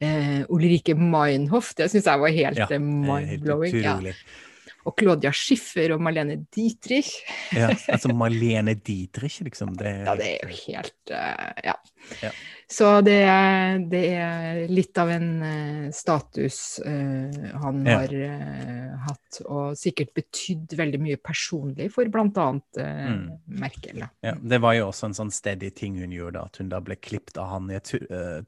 eh, 0.00 0.42
Ulrike 0.48 0.96
Meinhof, 0.96 1.74
det 1.78 1.90
syns 1.92 2.08
jeg 2.08 2.22
var 2.22 2.38
helt 2.38 2.62
ja, 2.62 2.68
mindblowing. 2.78 3.82
Ja. 3.84 3.98
Og 4.88 4.96
Claudia 4.96 5.32
Schiffer 5.34 5.94
og 5.94 6.02
Marlene 6.04 6.38
Dietrich. 6.52 7.12
ja, 7.56 7.70
altså 7.92 8.12
Marlene 8.16 8.74
Dietrich, 8.78 9.40
liksom. 9.44 9.74
Det... 9.78 9.92
Ja, 10.06 10.16
det 10.18 10.30
er 10.36 10.46
jo 10.46 10.56
helt 10.64 11.12
uh, 11.12 11.50
ja. 11.66 11.76
ja. 12.24 12.32
Så 12.70 12.88
det 13.02 13.18
er, 13.26 13.80
det 13.90 14.02
er, 14.14 14.60
litt 14.70 14.98
av 15.02 15.10
en 15.12 15.30
uh, 15.42 15.86
status 15.94 16.80
uh, 16.86 17.40
han 17.64 17.82
ja. 17.84 17.98
har 17.98 18.14
hatt, 19.08 19.40
og 19.44 19.78
sikkert 19.78 20.14
betydd 20.16 20.76
veldig 20.78 21.02
mye 21.02 21.20
personlig 21.20 21.90
for 21.94 22.08
bl.a. 22.12 22.48
Uh, 22.78 22.84
mm. 22.84 23.24
Merkel. 23.60 24.04
Ja, 24.24 24.36
det 24.40 24.62
var 24.64 24.78
jo 24.78 24.88
også 24.90 25.10
en 25.10 25.18
sånn 25.18 25.34
steady 25.34 25.72
ting 25.76 25.98
hun 26.00 26.14
gjorde, 26.14 26.46
at 26.46 26.62
hun 26.62 26.70
da 26.72 26.80
ble 26.84 26.96
klippet 27.00 27.40
av 27.40 27.52
han. 27.56 27.72
Jeg 27.74 27.84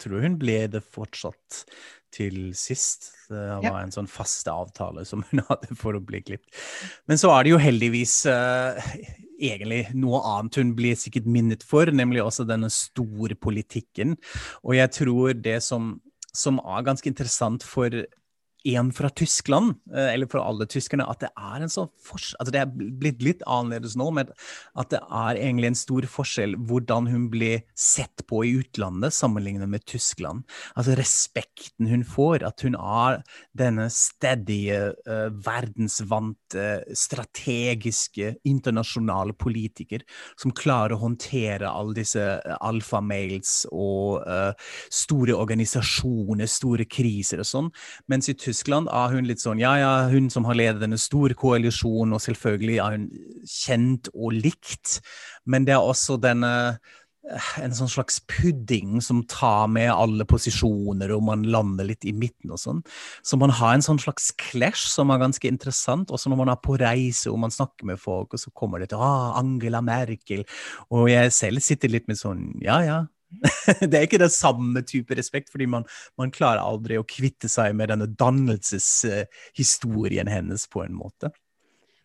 tror 0.01 0.23
hun 0.23 0.39
ble 0.41 0.62
det 0.73 0.85
fortsatt 0.87 1.65
til 2.12 2.38
sist. 2.59 3.11
Det 3.31 3.40
var 3.40 3.64
ja. 3.64 3.75
en 3.83 3.95
sånn 3.95 4.11
faste 4.11 4.52
avtale 4.52 5.07
som 5.09 5.25
hun 5.31 5.42
hadde 5.50 5.76
for 5.78 5.99
å 5.99 6.04
bli 6.04 6.23
klippet. 6.25 6.52
Men 7.11 7.21
så 7.21 7.33
er 7.35 7.45
det 7.45 7.54
jo 7.54 7.61
heldigvis 7.62 8.16
uh, 8.31 8.78
egentlig 9.42 9.85
noe 9.99 10.23
annet 10.35 10.61
hun 10.61 10.73
blir 10.78 10.99
sikkert 10.99 11.28
minnet 11.31 11.66
for, 11.66 11.90
nemlig 11.90 12.23
også 12.25 12.47
denne 12.49 12.71
store 12.73 13.37
politikken. 13.38 14.16
Og 14.62 14.76
jeg 14.78 14.95
tror 14.99 15.37
det 15.38 15.59
som, 15.64 15.97
som 16.33 16.61
er 16.62 16.87
ganske 16.87 17.09
interessant 17.11 17.66
for 17.66 18.04
en 18.64 18.92
fra 18.95 19.11
Tyskland, 19.11 19.75
eh, 19.95 20.12
eller 20.14 20.28
for 20.31 20.42
alle 20.42 20.66
tyskerne, 20.71 21.07
at 21.09 21.23
det 21.25 21.31
er 21.35 21.64
en 21.64 21.73
sånn 21.73 21.90
forskjell 22.02 22.38
altså 22.40 22.52
Det 22.54 22.61
er 22.61 22.92
blitt 23.00 23.23
litt 23.25 23.42
annerledes 23.50 23.97
nå, 23.99 24.09
men 24.14 24.31
at 24.78 24.90
det 24.92 25.00
er 25.02 25.40
egentlig 25.40 25.71
en 25.73 25.78
stor 25.78 26.07
forskjell 26.11 26.54
hvordan 26.69 27.09
hun 27.11 27.26
blir 27.33 27.62
sett 27.78 28.25
på 28.28 28.42
i 28.47 28.52
utlandet 28.61 29.14
sammenlignet 29.14 29.71
med 29.71 29.85
Tyskland. 29.88 30.45
Altså 30.76 30.97
respekten 30.99 31.88
hun 31.90 32.04
får, 32.07 32.45
at 32.47 32.62
hun 32.64 32.76
er 32.78 33.23
denne 33.59 33.88
stedige, 33.92 34.92
uh, 35.09 35.28
verdensvante, 35.45 36.66
strategiske, 36.99 38.35
internasjonale 38.49 39.35
politiker 39.38 40.04
som 40.40 40.54
klarer 40.57 40.97
å 40.97 41.02
håndtere 41.02 41.71
alle 41.71 41.97
disse 41.97 42.23
eh, 42.23 42.57
alfamails 42.62 43.66
og 43.73 44.23
store 44.92 45.35
organisasjoner, 45.37 46.49
store 46.50 46.87
kriser 46.90 47.42
og 47.42 47.49
sånn, 47.49 47.71
mens 48.11 48.28
i 48.31 48.37
Tyskland 48.37 48.52
Tyskland 48.53 48.91
er 48.93 49.13
hun 49.15 49.29
litt 49.29 49.41
sånn 49.43 49.61
ja, 49.63 49.73
ja, 49.81 49.93
hun 50.13 50.29
som 50.33 50.45
har 50.49 50.59
ledet 50.59 50.83
denne 50.83 51.01
store 51.01 51.37
koalisjonen, 51.39 52.17
og 52.17 52.25
selvfølgelig 52.25 52.81
er 52.83 52.97
hun 52.99 53.07
kjent 53.49 54.11
og 54.13 54.35
likt, 54.37 54.99
men 55.49 55.65
det 55.69 55.77
er 55.77 55.87
også 55.93 56.19
denne 56.21 56.51
eh, 56.73 56.99
en 57.63 57.75
sånn 57.77 57.91
slags 57.91 58.19
pudding 58.29 59.01
som 59.05 59.23
tar 59.31 59.71
med 59.73 59.89
alle 59.95 60.27
posisjoner, 60.29 61.15
og 61.15 61.25
man 61.31 61.47
lander 61.55 61.87
litt 61.89 62.05
i 62.05 62.13
midten 62.17 62.53
og 62.53 62.61
sånn. 62.61 62.83
Så 63.25 63.39
man 63.41 63.55
har 63.55 63.77
en 63.77 63.85
sånn 63.87 64.01
slags 64.03 64.33
clash 64.43 64.85
som 64.91 65.13
er 65.15 65.23
ganske 65.23 65.49
interessant, 65.49 66.13
også 66.13 66.33
når 66.33 66.43
man 66.43 66.53
er 66.53 66.61
på 66.61 66.77
reise 66.83 67.33
og 67.33 67.41
man 67.45 67.55
snakker 67.55 67.89
med 67.89 68.03
folk, 68.03 68.35
og 68.35 68.43
så 68.43 68.53
kommer 68.59 68.83
det 68.83 68.91
til 68.93 69.03
ah, 69.03 69.33
Angela 69.41 69.81
Merkel, 69.87 70.45
og 70.91 71.09
jeg 71.13 71.33
selv 71.35 71.65
sitter 71.65 71.95
litt 71.95 72.11
med 72.11 72.21
sånn 72.21 72.51
ja, 72.61 72.83
ja, 72.85 73.01
det 73.89 73.97
er 73.97 74.03
ikke 74.07 74.21
den 74.23 74.31
samme 74.33 74.83
type 74.87 75.15
respekt, 75.19 75.51
fordi 75.53 75.67
man, 75.71 75.85
man 76.21 76.31
klarer 76.35 76.61
aldri 76.62 76.99
å 77.01 77.09
kvitte 77.09 77.49
seg 77.51 77.75
med 77.79 77.89
denne 77.93 78.09
dannelseshistorien 78.11 80.29
hennes 80.31 80.62
på 80.71 80.79
en 80.85 80.95
måte. 80.99 81.29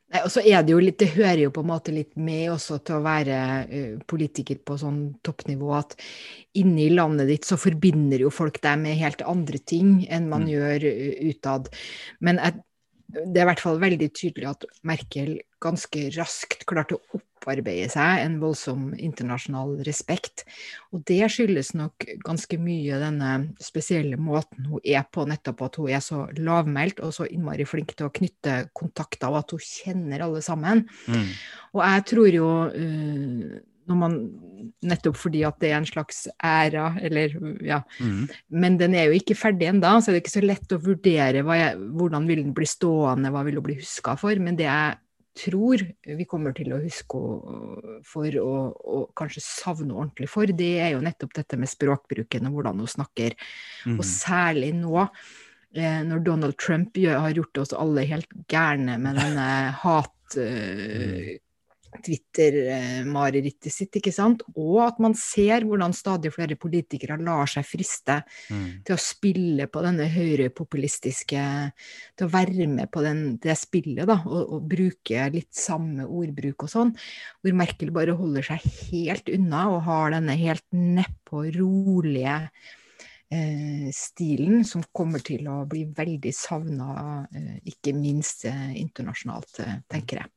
Nei, 0.08 0.22
og 0.24 0.32
så 0.32 0.40
er 0.40 0.64
Det 0.64 0.72
jo 0.72 0.80
litt, 0.80 1.00
det 1.02 1.18
hører 1.18 1.42
jo 1.42 1.52
på 1.52 1.62
en 1.66 1.74
måte 1.74 1.92
litt 1.92 2.16
med 2.16 2.52
også 2.54 2.78
til 2.88 2.96
å 2.96 3.04
være 3.04 3.38
uh, 3.68 4.00
politiker 4.08 4.56
på 4.64 4.78
sånn 4.80 5.20
toppnivå, 5.26 5.74
at 5.76 6.00
inni 6.56 6.90
landet 6.94 7.28
ditt 7.28 7.46
så 7.48 7.58
forbinder 7.60 8.20
jo 8.24 8.30
folk 8.32 8.62
deg 8.64 8.80
med 8.86 8.96
helt 9.02 9.22
andre 9.28 9.60
ting 9.60 10.08
enn 10.08 10.30
man 10.32 10.44
mm. 10.48 10.52
gjør 10.54 10.80
uh, 10.88 11.12
utad. 11.28 11.68
Men 12.24 12.40
jeg, 12.40 12.52
det 13.18 13.36
er 13.36 13.44
i 13.44 13.50
hvert 13.52 13.66
fall 13.66 13.84
veldig 13.84 14.10
tydelig 14.16 14.48
at 14.54 14.64
Merkel 14.88 15.44
ganske 15.64 16.00
raskt 16.16 16.64
klarte 16.70 16.96
å 16.96 17.04
opp 17.20 17.27
opparbeide 17.38 17.88
seg 17.94 18.24
en 18.24 18.40
voldsom 18.42 18.90
internasjonal 18.98 19.78
respekt. 19.88 20.44
Og 20.92 21.06
det 21.08 21.22
skyldes 21.32 21.74
nok 21.78 22.08
ganske 22.26 22.60
mye 22.62 23.00
denne 23.02 23.32
spesielle 23.64 24.20
måten 24.20 24.68
hun 24.72 24.84
er 24.84 25.06
på, 25.08 25.28
nettopp 25.30 25.64
at 25.68 25.80
hun 25.82 25.94
er 25.94 26.04
så 26.04 26.26
lavmælt 26.38 27.02
og 27.06 27.16
så 27.16 27.30
innmari 27.30 27.68
flink 27.70 27.96
til 27.96 28.10
å 28.10 28.14
knytte 28.14 28.60
kontakter, 28.78 29.32
og 29.32 29.42
at 29.44 29.56
hun 29.56 29.64
kjenner 29.64 30.28
alle 30.28 30.44
sammen. 30.46 30.86
Mm. 31.08 31.32
Og 31.78 31.82
jeg 31.86 32.06
tror 32.12 32.38
jo 32.40 32.52
uh, 32.74 33.58
når 33.88 34.00
man, 34.00 34.16
nettopp 34.88 35.16
fordi 35.16 35.44
at 35.48 35.60
det 35.62 35.72
er 35.72 35.80
en 35.80 35.88
slags 35.88 36.26
æra, 36.44 36.90
eller 37.08 37.36
ja. 37.64 37.82
Mm. 38.04 38.26
Men 38.52 38.78
den 38.82 38.96
er 38.98 39.08
jo 39.08 39.18
ikke 39.18 39.38
ferdig 39.38 39.70
ennå, 39.70 39.94
så 40.02 40.12
er 40.12 40.18
det 40.18 40.26
ikke 40.26 40.36
så 40.36 40.44
lett 40.44 40.76
å 40.76 40.82
vurdere 40.84 41.44
jeg, 41.46 41.78
hvordan 41.96 42.28
vil 42.28 42.44
den 42.44 42.56
bli 42.58 42.68
stående, 42.68 43.32
hva 43.32 43.46
vil 43.48 43.62
hun 43.62 43.68
bli 43.70 43.78
huska 43.80 44.18
for. 44.20 44.44
Men 44.44 44.60
det 44.60 44.68
jeg 44.68 44.98
tror 45.38 45.84
vi 46.18 46.28
kommer 46.30 46.56
til 46.58 46.74
å 46.74 46.82
huske 46.82 47.22
for 48.08 48.38
og, 48.42 49.10
kanskje 49.18 49.44
savne 49.46 49.96
ordentlig 49.96 50.30
for, 50.32 50.50
det 50.50 50.74
er 50.84 50.94
jo 50.96 51.04
nettopp 51.06 51.36
dette 51.38 51.60
med 51.60 51.72
språkbruken 51.72 52.50
og 52.50 52.58
hvordan 52.58 52.84
hun 52.84 52.94
snakker. 52.98 53.36
Mm. 53.86 53.98
Og 53.98 54.04
mhm. 54.04 54.10
særlig 54.12 54.72
nå, 54.78 55.08
eh, 55.78 56.00
når 56.08 56.24
Donald 56.26 56.58
Trump 56.62 56.98
har 56.98 57.36
gjort 57.36 57.64
oss 57.64 57.76
alle 57.78 58.08
helt 58.10 58.40
gærne 58.52 59.00
med 59.02 59.20
denne 59.22 59.50
hat... 59.84 60.16
Eh, 60.38 61.38
Twitter-marerittet 62.04 63.74
sitt, 63.74 63.98
ikke 64.00 64.14
sant? 64.14 64.44
Og 64.56 64.80
at 64.86 65.00
man 65.04 65.16
ser 65.18 65.66
hvordan 65.68 65.96
stadig 65.96 66.32
flere 66.36 66.58
politikere 66.60 67.18
lar 67.22 67.50
seg 67.50 67.66
friste 67.68 68.20
mm. 68.52 68.66
til 68.88 68.96
å 68.96 69.02
spille 69.02 69.68
på 69.72 69.84
denne 69.86 70.08
høyrepopulistiske 70.12 71.44
Til 72.18 72.28
å 72.28 72.32
være 72.32 72.68
med 72.72 72.92
på 72.94 73.04
den, 73.06 73.22
det 73.42 73.58
spillet, 73.60 74.06
da, 74.10 74.20
og, 74.26 74.42
og, 74.58 74.66
bruke 74.68 75.28
litt 75.34 75.54
samme 75.56 76.06
ordbruk 76.06 76.66
og 76.68 76.72
sånn. 76.72 76.94
Hvor 77.42 77.58
Merkel 77.58 77.94
bare 77.96 78.18
holder 78.18 78.46
seg 78.52 78.66
helt 78.92 79.32
unna 79.34 79.68
og 79.74 79.84
har 79.88 80.16
denne 80.16 80.36
helt 80.40 80.66
nedpå, 80.76 81.46
rolige 81.58 82.38
eh, 83.32 83.90
stilen 83.96 84.66
som 84.68 84.86
kommer 84.96 85.24
til 85.26 85.48
å 85.52 85.62
bli 85.70 85.86
veldig 85.96 86.34
savna, 86.36 87.28
eh, 87.32 87.60
ikke 87.74 87.96
minst 87.98 88.48
eh, 88.50 88.74
internasjonalt, 88.82 89.62
tenker 89.92 90.24
jeg. 90.24 90.37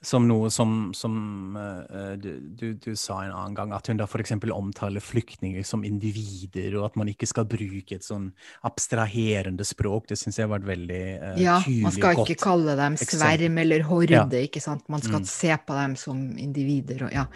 Som 0.00 0.24
noe 0.24 0.48
som, 0.48 0.94
som 0.96 1.16
uh, 1.60 2.14
du, 2.16 2.30
du, 2.56 2.66
du, 2.80 2.94
sa 2.96 3.18
en 3.20 3.34
annen 3.34 3.56
gang, 3.58 3.74
at 3.76 3.90
hun 3.90 3.98
da 4.00 4.06
f.eks. 4.08 4.32
omtaler 4.54 5.04
flyktninger 5.04 5.66
som 5.66 5.84
individer, 5.84 6.78
og 6.80 6.86
at 6.88 6.96
man 6.96 7.10
ikke 7.12 7.28
skal 7.28 7.44
bruke 7.50 7.98
et 7.98 8.06
sånn 8.06 8.30
abstraherende 8.64 9.66
språk. 9.68 10.08
Det 10.08 10.16
syns 10.16 10.40
jeg 10.40 10.48
har 10.48 10.54
vært 10.54 10.70
veldig 10.70 11.02
uh, 11.20 11.36
ja, 11.42 11.58
tydelig 11.60 11.84
Man 11.84 11.96
skal 11.98 12.22
ikke 12.24 12.38
kalle 12.40 12.78
dem 12.80 12.96
sverm 13.02 13.60
eller 13.60 13.86
horde, 13.90 14.16
ja. 14.16 14.24
ikke 14.48 14.64
sant. 14.64 14.88
Man 14.88 15.04
skal 15.04 15.20
mm. 15.20 15.30
se 15.34 15.52
på 15.68 15.78
dem 15.82 15.98
som 16.00 16.24
individer. 16.40 17.04
Og 17.10 17.14
ja, 17.20 17.28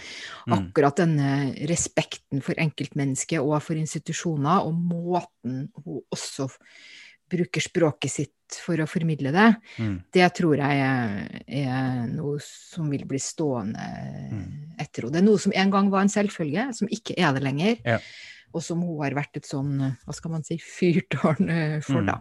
mm. 0.49 0.59
akkurat 0.59 1.05
denne 1.05 1.31
respekten 1.69 2.41
for 2.45 2.57
enkeltmennesket 2.65 3.45
og 3.45 3.59
for 3.67 3.77
institusjoner, 3.77 4.65
og 4.65 4.73
måten 4.73 5.67
hun 5.85 6.01
også 6.15 6.49
bruker 7.35 7.65
språket 7.65 8.13
sitt 8.13 8.33
for 8.63 8.81
å 8.81 8.89
formidle 8.89 9.33
det, 9.35 9.49
mm. 9.79 9.97
det 10.15 10.29
tror 10.39 10.61
jeg 10.61 10.83
er, 10.85 11.41
er, 11.47 12.05
noe 12.11 12.39
som 12.45 12.91
vil 12.93 13.07
bli 13.09 13.21
stående 13.23 13.89
mm. 14.31 14.45
etter 14.83 15.07
henne. 15.07 15.15
Det 15.17 15.23
er 15.23 15.27
noe 15.27 15.43
som 15.43 15.57
en 15.57 15.75
gang 15.75 15.91
var 15.93 16.05
en 16.05 16.13
selvfølge, 16.13 16.69
som 16.79 16.91
ikke 16.93 17.17
er 17.19 17.35
det 17.37 17.45
lenger. 17.45 17.81
Ja. 17.85 17.99
Og 18.55 18.63
som 18.63 18.85
hun 18.87 19.01
har 19.03 19.17
vært 19.17 19.41
et 19.41 19.49
sånn, 19.49 19.81
hva 19.83 20.15
skal 20.15 20.37
man 20.37 20.47
si, 20.47 20.61
fyrtårn 20.63 21.51
eh, 21.51 21.79
for, 21.83 22.05
mm. 22.05 22.11
da. 22.13 22.21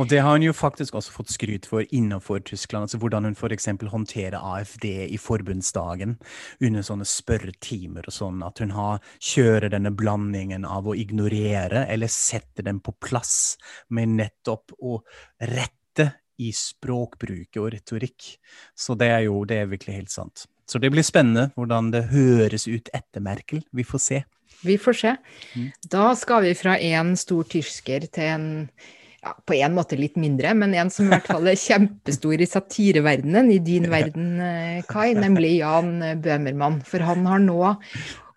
Og 0.00 0.08
det 0.10 0.22
har 0.24 0.36
hun 0.36 0.46
jo 0.46 0.54
faktisk 0.56 0.96
også 0.98 1.14
fått 1.14 1.32
skryt 1.34 1.68
for 1.68 1.84
innenfor 1.90 2.42
Tyskland. 2.46 2.86
altså 2.86 3.00
Hvordan 3.02 3.28
hun 3.28 3.36
f.eks. 3.36 3.68
håndterer 3.90 4.38
AFD 4.38 4.86
i 5.06 5.18
forbundsdagen 5.20 6.16
under 6.60 6.86
sånne 6.86 7.08
spørretimer 7.08 8.08
og 8.08 8.16
sånn. 8.16 8.42
At 8.46 8.62
hun 8.62 8.74
har, 8.76 9.00
kjører 9.20 9.72
denne 9.72 9.92
blandingen 9.94 10.66
av 10.68 10.88
å 10.88 10.96
ignorere 10.96 11.86
eller 11.86 12.12
sette 12.12 12.64
dem 12.66 12.80
på 12.84 12.94
plass 13.02 13.56
med 13.88 14.16
nettopp 14.16 14.76
å 14.80 15.00
rette 15.40 16.10
i 16.42 16.52
språkbruket 16.52 17.60
og 17.62 17.72
retorikk. 17.72 18.34
Så 18.76 18.96
det 18.98 19.08
er 19.12 19.26
jo 19.28 19.44
det 19.48 19.62
er 19.62 19.72
virkelig 19.72 20.00
helt 20.00 20.12
sant. 20.12 20.46
Så 20.66 20.80
det 20.82 20.90
blir 20.90 21.06
spennende 21.06 21.50
hvordan 21.56 21.92
det 21.94 22.08
høres 22.10 22.66
ut 22.66 22.90
etter 22.94 23.22
Merkel. 23.22 23.62
Vi 23.72 23.86
får 23.86 24.02
se. 24.02 24.22
Vi 24.66 24.76
får 24.80 24.98
se. 24.98 25.14
Mm. 25.54 25.70
Da 25.92 26.10
skal 26.18 26.46
vi 26.46 26.54
fra 26.58 26.76
en 26.78 27.14
stor 27.18 27.46
tysker 27.50 28.08
til 28.10 28.30
en 28.32 28.46
ja, 29.22 29.32
på 29.48 29.56
en 29.56 29.74
måte 29.76 29.98
litt 29.98 30.18
mindre, 30.20 30.52
men 30.58 30.74
en 30.76 30.92
som 30.92 31.08
i 31.08 31.14
hvert 31.14 31.28
fall 31.30 31.48
er 31.50 31.58
kjempestor 31.60 32.42
i 32.42 32.48
satireverdenen, 32.50 33.50
i 33.54 33.58
din 33.64 33.88
verden, 33.92 34.36
eh, 34.42 34.84
Kai, 34.88 35.14
nemlig 35.18 35.56
Jan 35.60 35.98
Bøhmermann. 36.22 36.82
For 36.86 37.04
han 37.06 37.26
har 37.28 37.42
nå 37.42 37.60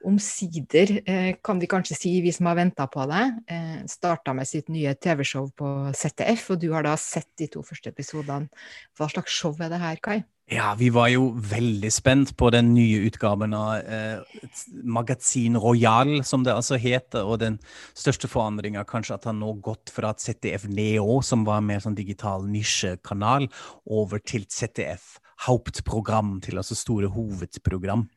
omsider, 0.06 1.02
eh, 1.06 1.36
kan 1.44 1.60
vi 1.60 1.68
kanskje 1.68 1.98
si, 1.98 2.22
vi 2.22 2.32
som 2.32 2.50
har 2.50 2.56
venta 2.56 2.88
på 2.88 3.06
det, 3.10 3.26
eh, 3.48 3.86
starta 3.88 4.34
med 4.34 4.48
sitt 4.48 4.70
nye 4.70 4.96
TV-show 4.96 5.52
på 5.56 5.94
ZTF, 5.94 6.52
og 6.52 6.60
du 6.60 6.72
har 6.74 6.84
da 6.84 6.96
sett 6.96 7.28
de 7.38 7.48
to 7.48 7.62
første 7.62 7.92
episodene. 7.92 8.50
Hva 8.98 9.10
slags 9.10 9.32
show 9.32 9.56
er 9.60 9.70
det 9.70 9.80
her, 9.80 9.96
Kai? 9.98 10.24
Ja, 10.50 10.74
vi 10.74 10.90
var 10.90 11.12
jo 11.14 11.28
veldig 11.38 11.92
spent 11.94 12.32
på 12.36 12.50
den 12.50 12.74
nye 12.74 13.04
utgaven 13.06 13.54
av 13.54 13.86
eh, 13.86 14.40
Magasin 14.84 15.56
Royal, 15.62 16.24
som 16.26 16.44
det 16.44 16.56
altså 16.56 16.80
heter. 16.82 17.22
Og 17.22 17.38
den 17.44 17.60
største 17.94 18.28
forandringa 18.28 18.82
kanskje 18.90 19.14
at 19.20 19.26
han 19.30 19.38
nå 19.44 19.62
gått 19.62 19.94
fra 19.94 20.16
ZDF 20.18 20.66
Neo, 20.66 21.22
som 21.22 21.46
var 21.46 21.62
mer 21.62 21.84
sånn 21.86 21.98
digital 21.98 22.48
nisjekanal, 22.50 23.46
over 23.86 24.18
til 24.18 24.48
ZDF 24.50 25.20
Hauptprogram, 25.46 26.38
til 26.44 26.60
altså 26.60 26.76
store 26.78 27.12
hovedprogram. 27.14 28.08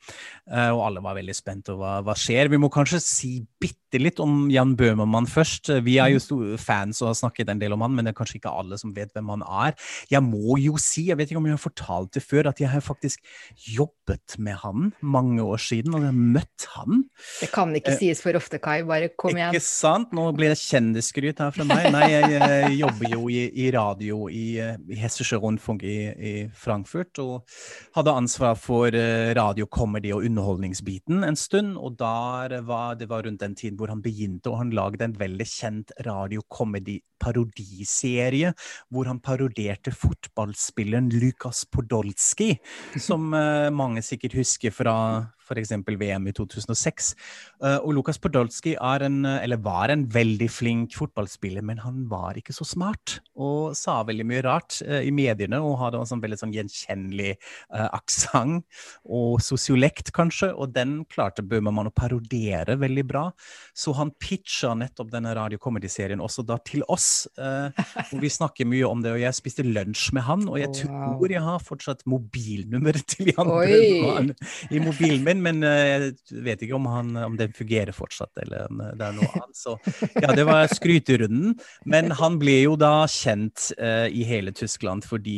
Uh, 0.50 0.70
og 0.74 0.86
alle 0.88 1.04
var 1.04 1.18
veldig 1.20 1.36
spent 1.36 1.70
og 1.74 1.82
hva, 1.82 1.94
hva 2.06 2.16
skjer. 2.18 2.50
Vi 2.52 2.60
må 2.60 2.72
kanskje 2.72 3.02
si 3.04 3.32
bitte 3.62 3.81
litt 4.00 4.20
om 4.22 4.46
Jan 4.52 4.76
Bøhmermann 4.78 5.28
først. 5.28 5.68
Vi 5.84 5.98
er 6.00 6.12
jo 6.14 6.22
store 6.22 6.58
fans 6.60 7.02
og 7.02 7.10
har 7.10 7.18
snakket 7.18 7.52
en 7.52 7.60
del 7.60 7.74
om 7.76 7.84
han, 7.84 7.92
men 7.96 8.06
det 8.06 8.14
er 8.14 8.18
kanskje 8.20 8.38
ikke 8.40 8.54
alle 8.62 8.78
som 8.80 8.94
vet 8.96 9.12
hvem 9.12 9.32
han 9.34 9.44
er. 9.44 9.76
Jeg 10.12 10.24
må 10.24 10.56
jo 10.62 10.78
si, 10.80 11.08
jeg 11.10 11.18
vet 11.18 11.32
ikke 11.32 11.42
om 11.42 11.48
jeg 11.50 11.56
har 11.58 11.62
fortalt 11.62 12.12
det 12.16 12.24
før, 12.24 12.48
at 12.52 12.62
jeg 12.62 12.70
har 12.72 12.84
faktisk 12.84 13.22
jobbet 13.74 14.36
med 14.38 14.56
han 14.62 14.92
mange 15.00 15.44
år 15.44 15.60
siden, 15.62 15.94
og 15.94 16.04
jeg 16.04 16.12
har 16.12 16.20
møtt 16.38 16.68
han. 16.76 17.04
Det 17.40 17.50
kan 17.52 17.74
ikke 17.76 17.96
uh, 17.96 17.98
sies 18.00 18.22
for 18.24 18.38
ofte, 18.38 18.60
Kai. 18.62 18.80
Bare 18.88 19.10
kom 19.18 19.36
igjen. 19.36 19.52
Ikke 19.52 19.64
sant? 19.66 20.12
Nå 20.16 20.28
blir 20.36 20.52
det 20.52 20.60
kjendisskryt 20.60 21.42
her 21.42 21.52
fra 21.54 21.66
meg. 21.68 21.90
Nei, 21.94 22.08
jeg, 22.12 22.32
jeg 22.38 22.78
jobber 22.80 23.16
jo 23.16 23.26
i, 23.32 23.42
i 23.64 23.68
radio 23.74 24.22
i, 24.32 24.46
i 24.60 25.00
Hessische 25.00 25.40
Rundfunk 25.42 25.84
i, 25.86 25.96
i 26.12 26.34
Frankfurt 26.56 27.20
og 27.22 27.42
hadde 27.96 28.16
ansvar 28.22 28.56
for 28.58 28.94
eh, 28.96 29.32
radio, 29.36 29.68
comedy 29.70 30.12
og 30.14 30.26
underholdningsbiten 30.28 31.22
en 31.26 31.38
stund. 31.38 31.76
Og 31.80 31.98
var, 32.00 32.96
det 32.98 33.08
var 33.10 33.26
rundt 33.26 33.42
den 33.42 33.56
tiden 33.58 33.78
hvor 33.82 33.90
han 33.90 34.04
begynte, 34.04 34.46
og 34.52 34.60
han 34.62 34.70
lagde 34.78 35.08
en 35.08 35.16
veldig 35.18 35.46
kjent 35.50 35.90
radio-comedy-parodiserie 36.06 38.52
hvor 38.94 39.10
han 39.10 39.18
parodierte 39.24 39.90
fotballspilleren 39.90 41.10
Lukas 41.18 41.64
Podolsky, 41.66 42.54
som 42.94 43.34
eh, 43.34 43.74
mange 43.74 44.02
sikkert 44.06 44.38
husker 44.38 44.70
fra 44.70 45.26
f.eks. 45.52 45.74
VM 45.86 46.28
i 46.28 46.34
2006. 46.36 47.12
Eh, 47.62 47.78
og 47.78 47.92
Lukas 47.98 48.20
Podolsky 48.22 48.74
en, 48.76 49.22
var 49.62 49.92
en 49.92 50.06
veldig 50.10 50.48
flink 50.50 50.96
fotballspiller, 50.98 51.64
men 51.64 51.82
han 51.84 52.06
var 52.10 52.38
ikke 52.38 52.54
så 52.56 52.66
smart 52.66 53.20
og 53.32 53.76
sa 53.76 54.00
veldig 54.06 54.26
mye 54.28 54.42
rart 54.44 54.80
i 54.82 55.10
mediene 55.14 55.60
og 55.62 55.78
hadde 55.80 56.00
en 56.02 56.08
sånn 56.08 56.22
veldig 56.22 56.38
sånn 56.38 56.52
gjenkjennelig 56.54 57.32
uh, 57.72 57.88
aksent 57.96 58.66
og 59.04 59.40
sosiolekt, 59.42 60.12
kanskje, 60.14 60.50
og 60.52 60.74
den 60.76 61.00
klarte 61.10 61.44
Bøhmermann 61.46 61.90
å 61.90 61.94
parodiere 61.94 62.76
veldig 62.80 63.04
bra. 63.08 63.24
Så 63.74 63.94
han 63.96 64.12
pitcha 64.20 64.74
nettopp 64.78 65.10
denne 65.12 65.32
radiokomediserien 65.36 66.22
også 66.22 66.44
da 66.46 66.58
til 66.64 66.84
oss. 66.92 67.26
Og 67.38 68.20
vi 68.22 68.30
snakker 68.32 68.68
mye 68.68 68.88
om 68.88 69.02
det, 69.04 69.14
og 69.14 69.22
jeg 69.22 69.36
spiste 69.36 69.64
lunsj 69.66 70.12
med 70.16 70.26
han, 70.26 70.46
og 70.50 70.58
jeg 70.60 70.70
tror 70.82 71.32
jeg 71.32 71.42
har 71.44 71.62
fortsatt 71.64 72.04
mobilnummeret 72.10 73.06
til 73.14 73.32
Jan 73.32 73.50
Bøhmermann 73.50 74.32
i 74.70 74.82
mobilen 74.82 75.26
min, 75.26 75.41
men 75.44 75.62
uh, 75.66 75.72
jeg 75.72 76.44
vet 76.46 76.64
ikke 76.64 76.78
om, 76.78 76.88
han, 76.92 77.12
om 77.26 77.38
det 77.38 77.52
fungerer 77.58 77.94
fortsatt, 77.96 78.32
eller 78.44 78.68
om 78.70 78.82
det 78.98 79.08
er 79.08 79.16
noe 79.18 79.30
annet. 79.40 79.58
Så 79.58 79.76
ja, 80.22 80.32
det 80.32 80.46
var 80.48 80.70
skryterunden. 80.72 81.56
Men 81.88 82.12
han 82.18 82.38
ble 82.40 82.58
jo 82.62 82.76
da 82.80 83.04
kjent 83.10 83.70
i 83.76 84.22
hele 84.26 84.52
Tyskland 84.56 85.04
fordi 85.06 85.34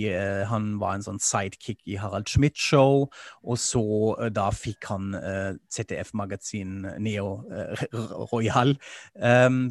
han 0.49 0.75
var 0.81 0.97
en 0.97 1.05
sånn 1.07 1.21
sidekick 1.23 1.81
i 1.89 1.97
Harald 2.01 2.29
Schmidt-show. 2.31 3.07
Og 3.45 3.61
så 3.61 3.85
uh, 4.19 4.29
da 4.33 4.49
fikk 4.55 4.91
han 4.91 5.15
uh, 5.17 5.23
eh, 5.35 5.57
ZDF-magasin 5.73 6.85
Neo 7.03 7.31
uh, 7.51 8.29
Royal, 8.33 8.75
um, 9.15 9.65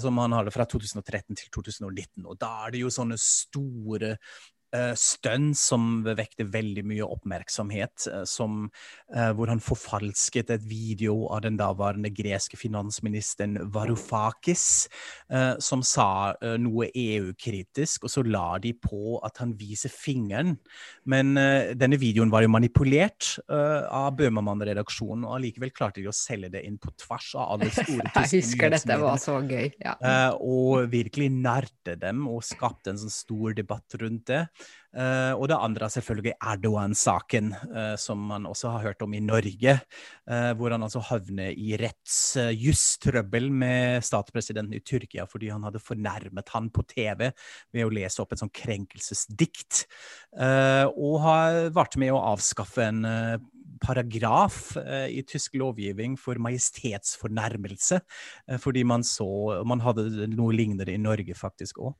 som 0.00 0.20
han 0.22 0.36
hadde 0.36 0.54
fra 0.54 0.66
2013 0.68 1.38
til 1.38 1.50
2019. 1.54 2.26
Og 2.26 2.38
da 2.40 2.52
er 2.66 2.74
det 2.74 2.84
jo 2.84 2.92
sånne 2.92 3.18
store 3.20 4.16
uh, 4.76 4.94
stønn 4.98 5.52
som 5.56 6.02
vekte 6.04 6.46
veldig 6.52 6.84
mye 6.88 7.06
oppmerksomhet, 7.06 8.08
uh, 8.12 8.24
som, 8.28 8.66
uh, 9.14 9.30
hvor 9.36 9.50
han 9.52 9.62
forfalsket 9.62 10.52
et 10.54 10.64
video 10.68 11.28
av 11.32 11.42
den 11.46 11.58
daværende 11.60 12.10
greske 12.14 12.58
finansministeren 12.60 13.58
Varoufakis, 13.72 14.88
som 15.62 15.82
sa 15.84 16.34
noe 16.60 16.88
EU-kritisk, 16.96 18.06
og 18.06 18.12
så 18.12 18.22
la 18.24 18.58
de 18.62 18.72
på 18.76 19.18
at 19.26 19.40
han 19.42 19.52
viser 19.58 19.92
fingeren. 19.92 20.54
Men 21.08 21.34
denne 21.78 21.98
videoen 22.00 22.32
var 22.32 22.44
jo 22.44 22.50
manipulert 22.52 23.34
av 23.48 24.16
Bøhmermann-redaksjonen, 24.18 25.26
og 25.28 25.36
allikevel 25.36 25.72
klarte 25.76 26.02
de 26.02 26.08
å 26.10 26.16
selge 26.16 26.50
det 26.54 26.64
inn 26.66 26.78
på 26.80 26.92
tvers 27.00 27.30
av 27.36 27.54
alle 27.56 27.70
store 27.76 28.08
tyske 28.08 28.24
Jeg 28.24 28.44
husker 28.46 28.74
dette 28.74 28.98
var 29.02 29.20
så 29.22 29.38
gøy. 29.42 29.68
Ja. 29.84 29.96
og 30.40 30.88
virkelig 30.92 31.28
nærte 31.34 31.98
dem 32.00 32.26
og 32.30 32.44
skapte 32.46 32.94
en 32.94 33.00
sånn 33.00 33.14
stor 33.14 33.56
debatt 33.58 33.98
rundt 34.00 34.26
det. 34.32 34.46
Uh, 34.88 35.36
og 35.36 35.50
det 35.50 35.56
andre 35.60 35.84
er 35.84 35.92
selvfølgelig 35.92 36.32
Erdogan-saken, 36.40 37.50
uh, 37.74 37.94
som 38.00 38.22
man 38.30 38.46
også 38.48 38.70
har 38.72 38.86
hørt 38.86 39.02
om 39.04 39.12
i 39.12 39.20
Norge. 39.20 39.74
Uh, 40.24 40.52
hvor 40.56 40.72
han 40.72 40.82
altså 40.86 41.02
havner 41.04 41.52
i 41.52 41.76
rettsjustrøbbel 41.76 43.50
med 43.52 44.06
statspresidenten 44.06 44.78
i 44.78 44.80
Tyrkia 44.80 45.28
fordi 45.28 45.52
han 45.52 45.66
hadde 45.66 45.82
fornærmet 45.84 46.48
han 46.54 46.70
på 46.72 46.86
TV 46.88 47.28
ved 47.74 47.84
å 47.84 47.92
lese 47.92 48.24
opp 48.24 48.32
et 48.32 48.40
sånn 48.40 48.54
krenkelsesdikt. 48.54 49.84
og 50.38 51.14
har 51.24 51.68
vært 51.74 51.96
med 52.00 52.12
å 52.14 52.22
avskaffe 52.32 52.88
en 52.88 53.04
paragraf 53.82 54.76
eh, 54.80 55.08
i 55.18 55.22
tysk 55.26 55.56
lovgivning 55.60 56.16
for 56.20 56.40
majestetsfornærmelse. 56.42 58.00
Eh, 58.48 58.58
fordi 58.62 58.84
man 58.84 59.04
så 59.06 59.28
Man 59.68 59.80
hadde 59.80 60.26
noe 60.32 60.54
lignende 60.54 60.88
i 60.92 60.98
Norge 61.00 61.34
faktisk 61.36 61.80
òg. 61.82 61.94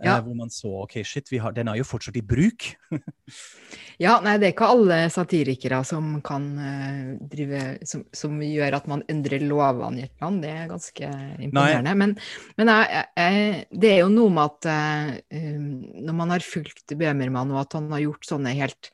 Eh, 0.00 0.08
ja. 0.08 0.18
Hvor 0.24 0.36
man 0.36 0.50
så 0.52 0.72
OK, 0.84 1.00
shit, 1.04 1.30
har, 1.40 1.54
den 1.56 1.68
er 1.68 1.80
jo 1.80 1.86
fortsatt 1.86 2.16
i 2.16 2.24
bruk. 2.24 2.70
ja, 4.04 4.18
nei, 4.24 4.36
det 4.40 4.50
er 4.50 4.54
ikke 4.54 4.70
alle 4.72 5.00
satirikere 5.12 5.82
som 5.86 6.18
kan 6.24 6.48
drive 7.30 7.62
som, 7.86 8.04
som 8.16 8.38
gjør 8.42 8.78
at 8.80 8.88
man 8.90 9.04
endrer 9.10 9.42
lovene 9.44 10.02
i 10.02 10.06
et 10.08 10.24
land. 10.24 10.42
Det 10.44 10.52
er 10.52 10.70
ganske 10.70 11.10
imponerende. 11.38 11.90
Nei. 11.90 11.96
Men, 12.00 12.16
men 12.60 12.72
jeg, 12.72 13.04
jeg, 13.16 13.64
det 13.82 13.92
er 13.94 14.00
jo 14.02 14.12
noe 14.12 14.34
med 14.34 14.46
at 14.46 14.70
uh, 14.70 15.40
når 16.06 16.16
man 16.16 16.34
har 16.34 16.44
fulgt 16.44 16.96
Bøhmermann, 16.96 17.52
og 17.54 17.64
at 17.64 17.76
han 17.78 17.90
har 17.94 18.04
gjort 18.04 18.28
sånne 18.28 18.54
helt 18.58 18.92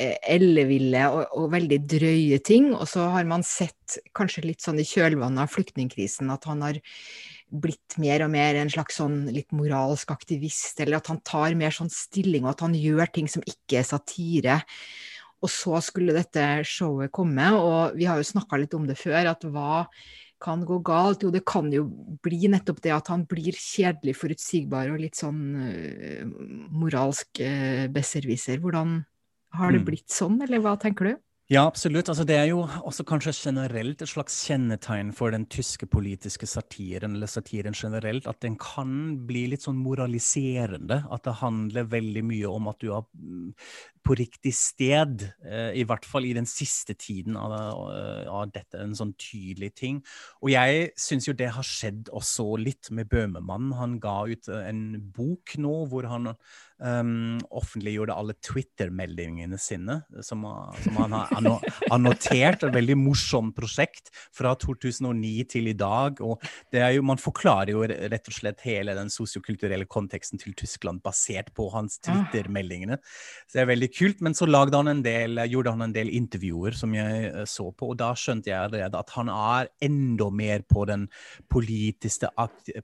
elleville 0.00 1.02
og, 1.12 1.34
og, 1.36 1.50
veldig 1.54 1.80
drøye 1.90 2.38
ting. 2.46 2.70
Og 2.76 2.86
så 2.90 3.08
har 3.14 3.28
man 3.28 3.44
sett, 3.46 3.98
kanskje 4.16 4.46
litt 4.46 4.64
sånn 4.64 4.80
i 4.80 4.86
kjølvannet 4.86 5.44
av 5.44 5.52
flyktningkrisen, 5.52 6.30
at 6.32 6.48
han 6.50 6.64
har 6.64 6.80
blitt 7.50 7.96
mer 7.98 8.24
og 8.24 8.30
mer 8.32 8.56
en 8.60 8.70
slags 8.70 9.00
sånn 9.00 9.24
litt 9.34 9.50
moralsk 9.56 10.12
aktivist, 10.14 10.78
eller 10.80 11.00
at 11.00 11.10
han 11.10 11.20
tar 11.26 11.56
mer 11.58 11.74
sånn 11.74 11.90
stilling, 11.90 12.46
og 12.46 12.54
at 12.54 12.64
han 12.68 12.76
gjør 12.78 13.10
ting 13.14 13.30
som 13.30 13.44
ikke 13.46 13.80
er 13.80 13.88
satire. 13.88 14.60
Og 15.40 15.50
så 15.50 15.80
skulle 15.82 16.14
dette 16.14 16.46
showet 16.68 17.12
komme, 17.16 17.50
og 17.56 17.96
vi 17.98 18.06
har 18.08 18.20
jo 18.20 18.28
snakka 18.28 18.60
litt 18.60 18.76
om 18.76 18.86
det 18.88 18.98
før, 19.00 19.32
at 19.32 19.46
hva 19.48 19.86
kan 20.40 20.64
gå 20.64 20.78
galt? 20.84 21.24
Jo, 21.24 21.30
det 21.32 21.42
kan 21.48 21.68
jo 21.72 21.84
bli 22.24 22.48
nettopp 22.52 22.80
det 22.84 22.94
at 22.96 23.10
han 23.12 23.26
blir 23.28 23.56
kjedelig 23.56 24.16
forutsigbar 24.16 24.92
og 24.92 25.02
litt 25.02 25.18
sånn 25.20 25.40
uh, 25.60 26.24
moralsk 26.72 27.42
uh, 27.44 27.86
besserwisser. 27.92 28.60
Hvordan 28.62 29.02
har 29.56 29.74
det 29.74 29.82
mm. 29.82 29.88
blitt 29.88 30.10
sånn, 30.12 30.40
eller 30.44 30.62
hva 30.64 30.76
tenker 30.80 31.10
du? 31.10 31.18
Ja, 31.50 31.64
absolutt. 31.66 32.06
Altså, 32.06 32.22
det 32.22 32.36
er 32.38 32.44
jo 32.52 32.60
også 32.62 33.02
kanskje 33.10 33.32
generelt 33.34 34.04
et 34.04 34.10
slags 34.12 34.36
kjennetegn 34.46 35.08
for 35.18 35.34
den 35.34 35.48
tyske 35.50 35.88
politiske 35.90 36.46
satiren, 36.46 37.16
eller 37.16 37.26
satiren 37.26 37.74
generelt, 37.74 38.28
at 38.30 38.38
den 38.44 38.54
kan 38.54 38.92
bli 39.26 39.48
litt 39.50 39.66
sånn 39.66 39.80
moraliserende. 39.82 41.00
At 41.10 41.26
det 41.26 41.34
handler 41.40 41.90
veldig 41.90 42.22
mye 42.28 42.52
om 42.54 42.70
at 42.70 42.78
du 42.78 42.92
er 42.94 43.02
mm, 43.18 43.50
på 44.06 44.16
riktig 44.22 44.54
sted, 44.54 45.26
eh, 45.42 45.74
i 45.82 45.82
hvert 45.90 46.06
fall 46.06 46.30
i 46.30 46.36
den 46.38 46.46
siste 46.46 46.94
tiden 46.94 47.34
av, 47.34 47.58
av 47.58 48.54
dette, 48.54 48.78
en 48.78 48.94
sånn 48.94 49.16
tydelig 49.18 49.74
ting. 49.82 49.98
Og 50.44 50.54
jeg 50.54 50.92
syns 51.02 51.26
jo 51.26 51.34
det 51.34 51.50
har 51.58 51.66
skjedd 51.66 52.14
også 52.14 52.46
litt 52.62 52.94
med 52.94 53.10
Bøhmemann. 53.10 53.72
Han 53.74 53.98
ga 53.98 54.20
ut 54.30 54.54
en 54.54 54.84
bok 55.18 55.58
nå 55.58 55.80
hvor 55.90 56.06
han 56.14 56.36
um, 56.80 57.38
offentliggjorde 57.50 58.14
alle 58.16 58.34
Twitter-meldingene 58.44 59.58
sine, 59.60 60.00
som, 60.22 60.44
som, 60.82 60.96
han 60.96 61.16
har 61.16 61.32
annotert. 61.90 62.64
Et 62.64 62.74
veldig 62.74 62.96
morsomt 62.98 63.54
prosjekt 63.56 64.10
fra 64.36 64.54
2009 64.58 65.32
til 65.50 65.70
i 65.70 65.76
dag. 65.76 66.20
og 66.24 66.42
det 66.72 66.82
er 66.84 66.94
jo, 66.96 67.04
Man 67.06 67.20
forklarer 67.20 67.74
jo 67.74 67.84
rett 67.84 68.30
og 68.30 68.36
slett 68.36 68.64
hele 68.64 68.94
den 68.96 69.12
sosiokulturelle 69.12 69.88
konteksten 69.90 70.40
til 70.40 70.54
Tyskland 70.58 71.02
basert 71.04 71.52
på 71.56 71.68
hans 71.74 72.00
ah. 72.04 72.10
Twitter-meldingene. 72.10 73.00
Så 73.46 73.58
det 73.58 73.64
er 73.64 73.72
veldig 73.72 73.90
kult. 73.96 74.24
Men 74.24 74.36
så 74.36 74.48
han 74.70 75.04
del, 75.04 75.40
gjorde 75.50 75.74
han 75.76 75.88
en 75.88 75.94
del 75.96 76.12
intervjuer 76.16 76.76
som 76.76 76.94
jeg 76.96 77.32
uh, 77.34 77.44
så 77.48 77.70
på, 77.70 77.92
og 77.92 78.00
da 78.00 78.12
skjønte 78.18 78.52
jeg 78.52 78.58
allerede 78.58 78.98
at 78.98 79.14
han 79.16 79.30
er 79.32 79.70
enda 79.84 80.30
mer 80.30 80.64
på 80.68 80.84
den 80.88 81.08
politiske, 81.50 82.30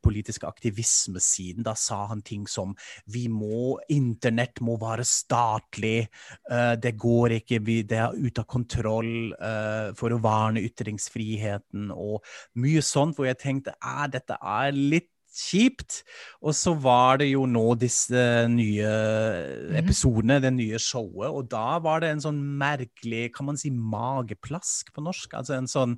politiske 0.03 0.47
aktivismesiden. 0.47 1.65
Da 1.67 1.77
sa 1.79 2.07
han 2.11 2.23
ting 2.27 2.47
som 2.51 2.75
vi 3.11 3.27
må 3.33 3.79
internett 3.93 4.61
må 4.65 4.77
være 4.81 5.07
statlig. 5.07 6.07
Uh, 6.51 6.75
det 6.81 6.97
går 7.01 7.39
ikke, 7.41 7.61
det 7.65 7.99
er 8.01 8.17
ute 8.17 8.45
av 8.45 8.49
kontroll 8.51 9.33
uh, 9.37 9.93
for 9.99 10.15
å 10.15 10.21
verne 10.23 10.65
ytringsfriheten 10.67 11.91
og 11.95 12.25
mye 12.63 12.85
sånt, 12.85 13.17
hvor 13.17 13.29
jeg 13.29 13.41
tenkte 13.43 13.77
at 13.81 14.15
dette 14.17 14.39
er 14.41 14.75
litt 14.77 15.11
kjipt. 15.37 16.01
Og 16.47 16.55
så 16.57 16.73
var 16.79 17.21
det 17.21 17.29
jo 17.31 17.45
nå 17.51 17.65
disse 17.81 18.23
nye 18.51 18.91
mhm. 18.91 19.77
episodene, 19.81 20.39
det 20.43 20.53
nye 20.57 20.81
showet, 20.83 21.31
og 21.31 21.51
da 21.53 21.79
var 21.83 22.03
det 22.03 22.13
en 22.15 22.25
sånn 22.25 22.41
merkelig, 22.61 23.31
kan 23.37 23.49
man 23.51 23.61
si, 23.61 23.71
mageplask 23.71 24.93
på 24.95 25.05
norsk. 25.05 25.37
Altså 25.39 25.57
en 25.57 25.71
sånn 25.71 25.97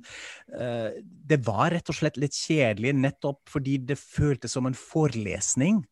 uh, 0.55 0.89
Det 0.99 1.39
var 1.45 1.73
rett 1.75 1.91
og 1.91 1.97
slett 1.99 2.19
litt 2.21 2.35
kjedelig, 2.35 2.95
nettopp 2.97 3.41
fordi 3.49 3.77
det 3.89 3.99
føltes 3.99 4.55
som 4.55 4.67
en 4.69 4.77
forelesning. 4.77 5.83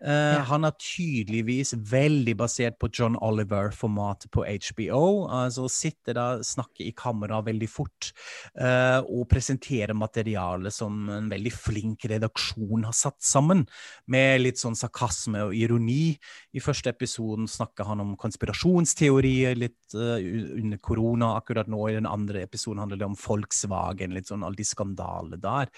Uh, 0.00 0.38
ja. 0.38 0.44
Han 0.50 0.66
er 0.68 0.76
tydeligvis 0.80 1.74
veldig 1.90 2.36
basert 2.38 2.78
på 2.80 2.90
John 2.92 3.18
Oliver-formatet 3.22 4.32
på 4.34 4.46
HBO. 4.46 5.26
Altså 5.32 5.68
sitte 5.72 6.16
da, 6.16 6.28
snakke 6.46 6.86
i 6.86 6.94
kamera 6.96 7.42
veldig 7.46 7.68
fort 7.70 8.12
uh, 8.60 9.02
og 9.04 9.26
presentere 9.30 9.96
materiale 9.96 10.72
som 10.74 11.06
en 11.12 11.30
veldig 11.30 11.52
flink 11.54 12.06
redaksjon 12.10 12.86
har 12.86 12.95
satt 12.96 13.18
sammen, 13.24 13.64
med 14.10 14.40
litt 14.42 14.60
sånn 14.60 14.76
sarkasme 14.78 15.46
og 15.48 15.54
ironi. 15.56 16.16
I 16.56 16.62
første 16.64 16.92
episoden 16.92 17.48
snakker 17.50 17.88
han 17.90 18.02
om 18.04 18.14
konspirasjonsteorier 18.20 19.58
litt 19.58 19.96
uh, 19.96 20.16
under 20.56 20.80
korona. 20.82 21.34
Akkurat 21.40 21.70
nå 21.70 21.82
i 21.90 21.96
den 21.98 22.08
andre 22.10 22.46
episoden 22.46 22.82
handler 22.84 23.02
det 23.02 23.10
om 23.10 23.18
Volkswagen, 23.20 24.16
litt 24.16 24.32
sånn 24.32 24.46
alle 24.46 24.58
de 24.58 24.66
skandalene 24.66 25.40
der. 25.42 25.72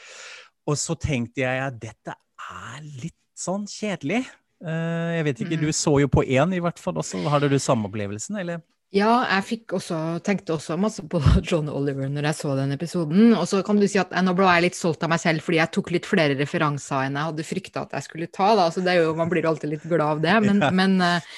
Og 0.68 0.78
så 0.78 0.98
tenkte 1.00 1.44
jeg 1.44 1.64
at 1.64 1.78
dette 1.82 2.16
er 2.48 2.82
litt 3.02 3.18
sånn 3.38 3.66
kjedelig. 3.70 4.24
Uh, 4.64 5.14
jeg 5.18 5.28
vet 5.28 5.44
ikke, 5.44 5.58
mm. 5.58 5.68
du 5.68 5.76
så 5.76 5.94
jo 6.02 6.10
på 6.10 6.24
én 6.26 6.56
i 6.56 6.62
hvert 6.62 6.80
fall 6.82 6.98
også. 7.02 7.22
Hadde 7.30 7.50
du 7.52 7.58
samme 7.62 7.90
opplevelsen, 7.90 8.40
eller? 8.42 8.64
Ja, 8.88 9.18
jeg 9.34 9.44
fikk 9.44 9.72
også, 9.76 9.96
tenkte 10.24 10.54
også 10.54 10.78
masse 10.80 11.02
på 11.12 11.20
John 11.48 11.66
Oliver 11.68 12.08
når 12.08 12.30
jeg 12.30 12.36
så 12.38 12.54
den 12.56 12.72
episoden. 12.72 13.34
Og 13.36 13.44
så 13.50 13.60
kan 13.66 13.76
du 13.76 13.84
si 13.84 14.00
at 14.00 14.14
nå 14.24 14.32
ble 14.36 14.48
jeg 14.48 14.64
litt 14.64 14.78
solgt 14.78 15.02
av 15.04 15.12
meg 15.12 15.20
selv 15.20 15.44
fordi 15.44 15.58
jeg 15.60 15.72
tok 15.76 15.90
litt 15.92 16.08
flere 16.08 16.36
referanser 16.38 17.04
enn 17.04 17.18
jeg 17.18 17.28
hadde 17.28 17.44
frykta 17.44 17.82
at 17.84 17.92
jeg 17.98 18.06
skulle 18.06 18.28
ta. 18.32 18.54
Da. 18.56 18.70
Så 18.72 18.80
det 18.84 18.94
er 18.94 19.02
jo, 19.02 19.10
man 19.18 19.28
blir 19.28 19.48
alltid 19.48 19.74
litt 19.74 19.84
glad 19.84 20.06
av 20.06 20.22
det. 20.24 20.36
Men, 20.48 20.62
ja. 20.64 20.70
men, 20.72 20.94
eh, 21.04 21.34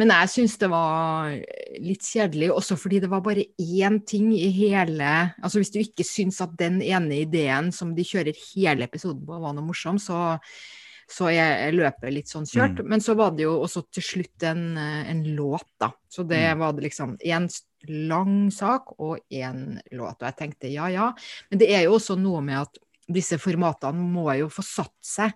men 0.00 0.14
jeg 0.14 0.30
syns 0.32 0.56
det 0.62 0.70
var 0.72 1.34
litt 1.84 2.08
kjedelig, 2.08 2.48
også 2.54 2.78
fordi 2.80 3.02
det 3.04 3.10
var 3.12 3.20
bare 3.22 3.44
én 3.60 4.00
ting 4.08 4.32
i 4.34 4.48
hele 4.56 5.10
Altså 5.38 5.60
hvis 5.60 5.70
du 5.70 5.78
ikke 5.82 6.06
syns 6.08 6.40
at 6.42 6.56
den 6.58 6.80
ene 6.82 7.20
ideen 7.20 7.68
som 7.74 7.92
de 7.94 8.06
kjører 8.06 8.34
hele 8.54 8.88
episoden 8.88 9.22
på, 9.28 9.38
var 9.44 9.54
noe 9.54 9.68
morsom, 9.68 10.00
så 10.02 10.38
så 11.10 11.28
jeg 11.32 11.74
løper 11.76 12.12
litt 12.14 12.30
sånn 12.30 12.46
kjørt. 12.48 12.80
Mm. 12.80 12.90
Men 12.94 13.04
så 13.04 13.16
var 13.18 13.34
det 13.36 13.46
jo 13.46 13.58
også 13.64 13.84
til 13.92 14.06
slutt 14.06 14.46
en, 14.48 14.64
eh, 14.80 15.04
en 15.12 15.22
låt, 15.36 15.68
da. 15.80 15.92
Så 16.08 16.24
det 16.28 16.40
mm. 16.40 16.62
var 16.62 16.74
det 16.76 16.86
liksom 16.86 17.16
én 17.20 17.48
lang 17.90 18.50
sak 18.54 18.94
og 18.98 19.20
én 19.28 19.78
låt. 19.92 20.18
Og 20.18 20.26
jeg 20.28 20.38
tenkte 20.38 20.72
ja, 20.72 20.88
ja. 20.92 21.12
Men 21.50 21.60
det 21.60 21.70
er 21.74 21.86
jo 21.86 21.98
også 21.98 22.16
noe 22.20 22.42
med 22.44 22.62
at 22.64 22.82
disse 23.04 23.38
formatene 23.40 24.00
må 24.00 24.30
jo 24.38 24.50
få 24.52 24.64
satt 24.64 24.96
seg. 25.04 25.34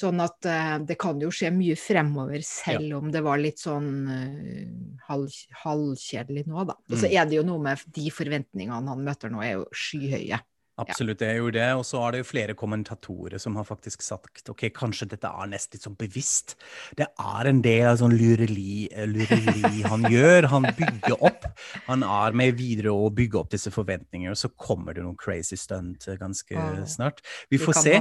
Sånn 0.00 0.22
at 0.22 0.46
uh, 0.48 0.76
det 0.86 0.96
kan 1.00 1.18
jo 1.20 1.28
skje 1.34 1.50
mye 1.52 1.74
fremover, 1.76 2.40
selv 2.46 2.86
ja. 2.86 2.98
om 2.98 3.10
det 3.12 3.20
var 3.26 3.40
litt 3.42 3.60
sånn 3.60 3.90
uh, 4.08 5.00
halv, 5.10 5.34
halvkjedelig 5.64 6.46
nå, 6.48 6.62
da. 6.70 6.76
Og 6.88 6.94
så 6.94 7.10
mm. 7.10 7.14
er 7.14 7.26
det 7.28 7.36
jo 7.36 7.44
noe 7.46 7.62
med 7.66 7.82
de 7.98 8.06
forventningene 8.14 8.94
han 8.94 9.04
møter 9.04 9.32
nå, 9.32 9.42
er 9.44 9.58
jo 9.58 9.66
skyhøye. 9.76 10.40
Absolutt, 10.82 11.20
det 11.20 11.28
er 11.28 11.38
jo 11.40 11.50
det. 11.54 11.68
Og 11.78 11.84
så 11.86 12.00
er 12.02 12.14
det 12.14 12.22
jo 12.22 12.28
flere 12.30 12.56
kommentatorer 12.58 13.40
som 13.42 13.56
har 13.58 13.66
faktisk 13.68 14.04
sagt 14.04 14.50
ok, 14.52 14.66
kanskje 14.76 15.10
dette 15.12 15.30
er 15.30 15.50
nesten 15.50 15.76
litt 15.76 15.86
sånn 15.86 15.98
bevisst. 16.00 16.56
Det 16.98 17.08
er 17.10 17.50
en 17.50 17.62
del 17.64 17.88
av 17.90 18.00
sånn 18.00 18.16
lureli, 18.16 18.88
lureri 19.10 19.84
han 19.92 20.06
gjør. 20.10 20.50
Han 20.54 20.68
bygger 20.78 21.16
opp. 21.18 21.48
Han 21.88 22.04
er 22.06 22.36
med 22.36 22.58
videre 22.60 22.94
å 22.94 23.10
bygge 23.14 23.42
opp 23.42 23.54
disse 23.54 23.72
forventningene, 23.74 24.34
og 24.34 24.40
så 24.40 24.52
kommer 24.56 24.96
det 24.96 25.04
noen 25.06 25.18
crazy 25.20 25.58
stunt 25.60 26.08
ganske 26.20 26.68
snart. 26.90 27.24
Vi 27.50 27.60
får 27.60 27.82
se. 27.84 27.98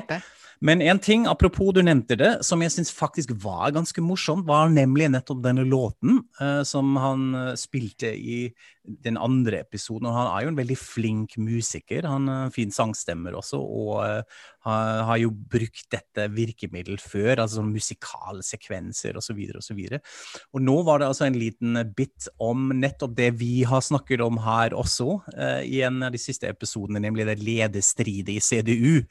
Men 0.60 0.82
en 0.84 1.00
ting, 1.00 1.24
apropos 1.32 1.72
du 1.72 1.80
nevnte 1.86 2.18
det, 2.20 2.32
som 2.44 2.60
jeg 2.60 2.74
syns 2.74 2.92
faktisk 2.92 3.32
var 3.40 3.72
ganske 3.72 4.02
morsomt, 4.04 4.44
var 4.48 4.68
nemlig 4.74 5.08
nettopp 5.14 5.40
denne 5.46 5.64
låten 5.64 6.20
uh, 6.42 6.66
som 6.68 6.98
han 7.00 7.30
spilte 7.60 8.12
i 8.12 8.50
den 8.84 9.16
andre 9.22 9.62
episoden. 9.64 10.10
Og 10.10 10.18
han 10.18 10.30
er 10.34 10.44
jo 10.44 10.52
en 10.52 10.60
veldig 10.60 10.78
flink 10.80 11.38
musiker. 11.40 12.08
Han 12.10 12.28
uh, 12.28 12.52
fin 12.70 12.74
sangstemmer 12.74 13.36
også, 13.38 13.60
og 13.60 14.00
uh, 14.04 14.22
har, 14.66 15.18
jo 15.18 15.32
brukt 15.32 15.88
dette 15.92 16.28
virkemiddelet 16.36 17.02
før, 17.02 17.40
altså 17.40 17.60
sånn 17.60 17.74
musikalsekvenser 17.74 19.18
osv. 19.18 19.40
osv. 19.58 19.80
Og 20.54 20.62
nå 20.62 20.78
var 20.84 21.00
det 21.00 21.10
altså 21.10 21.26
en 21.28 21.40
liten 21.40 21.80
bit 21.96 22.30
om 22.40 22.70
nettopp 22.76 23.16
det 23.18 23.32
vi 23.40 23.64
har 23.64 23.82
snakket 23.82 24.22
om 24.22 24.40
her 24.44 24.76
også, 24.78 25.20
uh, 25.36 25.62
i 25.64 25.82
en 25.86 26.04
av 26.04 26.14
de 26.14 26.22
siste 26.22 26.50
episodene, 26.50 27.02
nemlig 27.02 27.28
det 27.28 27.40
lederstridet 27.42 28.38
i 28.38 28.44
CDU. 28.44 29.04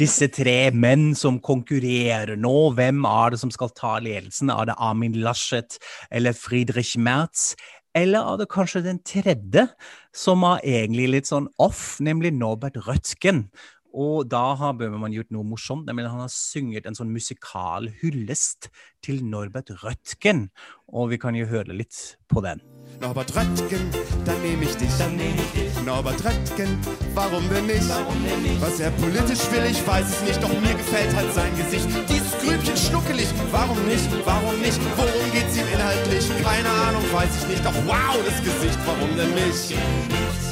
Disse 0.00 0.30
tre 0.32 0.70
menn 0.72 1.14
som 1.18 1.40
konkurrerer 1.40 2.36
nå. 2.36 2.56
Hvem 2.76 3.04
er 3.08 3.34
det 3.34 3.42
som 3.42 3.52
skal 3.54 3.72
ta 3.76 3.98
ledelsen? 4.02 4.52
Er 4.52 4.70
det 4.70 4.78
Amin 4.80 5.18
Laschet 5.24 5.78
eller 6.10 6.36
Friedrich 6.36 6.96
Merz? 6.98 7.54
Eller 7.96 8.22
er 8.22 8.38
det 8.38 8.50
kanskje 8.52 8.84
den 8.84 9.00
tredje, 9.06 9.66
som 10.14 10.44
er 10.46 10.62
egentlig 10.62 11.08
litt 11.10 11.30
sånn 11.30 11.48
off, 11.58 11.98
nemlig 12.02 12.32
Norbert 12.36 12.78
Rødtgen? 12.86 13.48
Og 13.90 14.28
da 14.30 14.54
har 14.54 14.76
Bøhmermann 14.78 15.14
gjort 15.14 15.32
noe 15.34 15.46
morsomt, 15.46 15.88
nemlig 15.88 16.06
han 16.06 16.22
har 16.22 16.30
sunget 16.30 16.86
en 16.86 16.94
sånn 16.94 17.10
musikal 17.10 17.88
hyllest 18.02 18.70
til 19.02 19.24
Norbert 19.26 19.72
Rødtgen. 19.82 20.48
Og 20.94 21.10
vi 21.10 21.18
kan 21.18 21.34
jo 21.34 21.48
høre 21.50 21.74
litt 21.74 22.14
på 22.30 22.44
den. 22.46 22.62
Norbert 23.02 23.34
Röttgen, 23.34 23.90
da 24.24 24.38
nehme 24.44 24.64
ich 24.64 24.76
dich. 24.76 24.98
da 24.98 25.08
nehme 25.08 25.42
ich 25.42 25.52
dich. 25.52 25.69
Norbert 25.84 26.24
Röttgen, 26.24 26.78
warum 27.14 27.48
denn 27.48 27.66
nicht? 27.66 27.88
Warum 27.88 28.22
denn 28.24 28.42
nicht? 28.42 28.60
Was 28.60 28.80
er 28.80 28.90
politisch 28.90 29.50
will, 29.50 29.64
ich 29.70 29.86
weiß 29.86 30.06
es 30.08 30.22
nicht, 30.22 30.42
doch 30.42 30.52
mir 30.60 30.74
gefällt 30.74 31.14
halt 31.14 31.32
sein 31.32 31.50
Gesicht. 31.56 31.88
Dieses 32.08 32.32
Grübchen 32.38 32.76
schnuckelig, 32.76 33.28
warum 33.50 33.82
nicht? 33.86 34.08
Warum 34.24 34.60
nicht? 34.60 34.80
Worum 34.96 35.32
geht's 35.32 35.56
ihm 35.56 35.66
inhaltlich? 35.72 36.28
Keine 36.42 36.68
Ahnung, 36.68 37.02
weiß 37.12 37.30
ich 37.42 37.48
nicht, 37.48 37.64
doch 37.64 37.74
wow, 37.86 38.16
das 38.24 38.38
Gesicht, 38.44 38.78
warum 38.86 39.16
denn 39.16 39.34
nicht? 39.34 40.49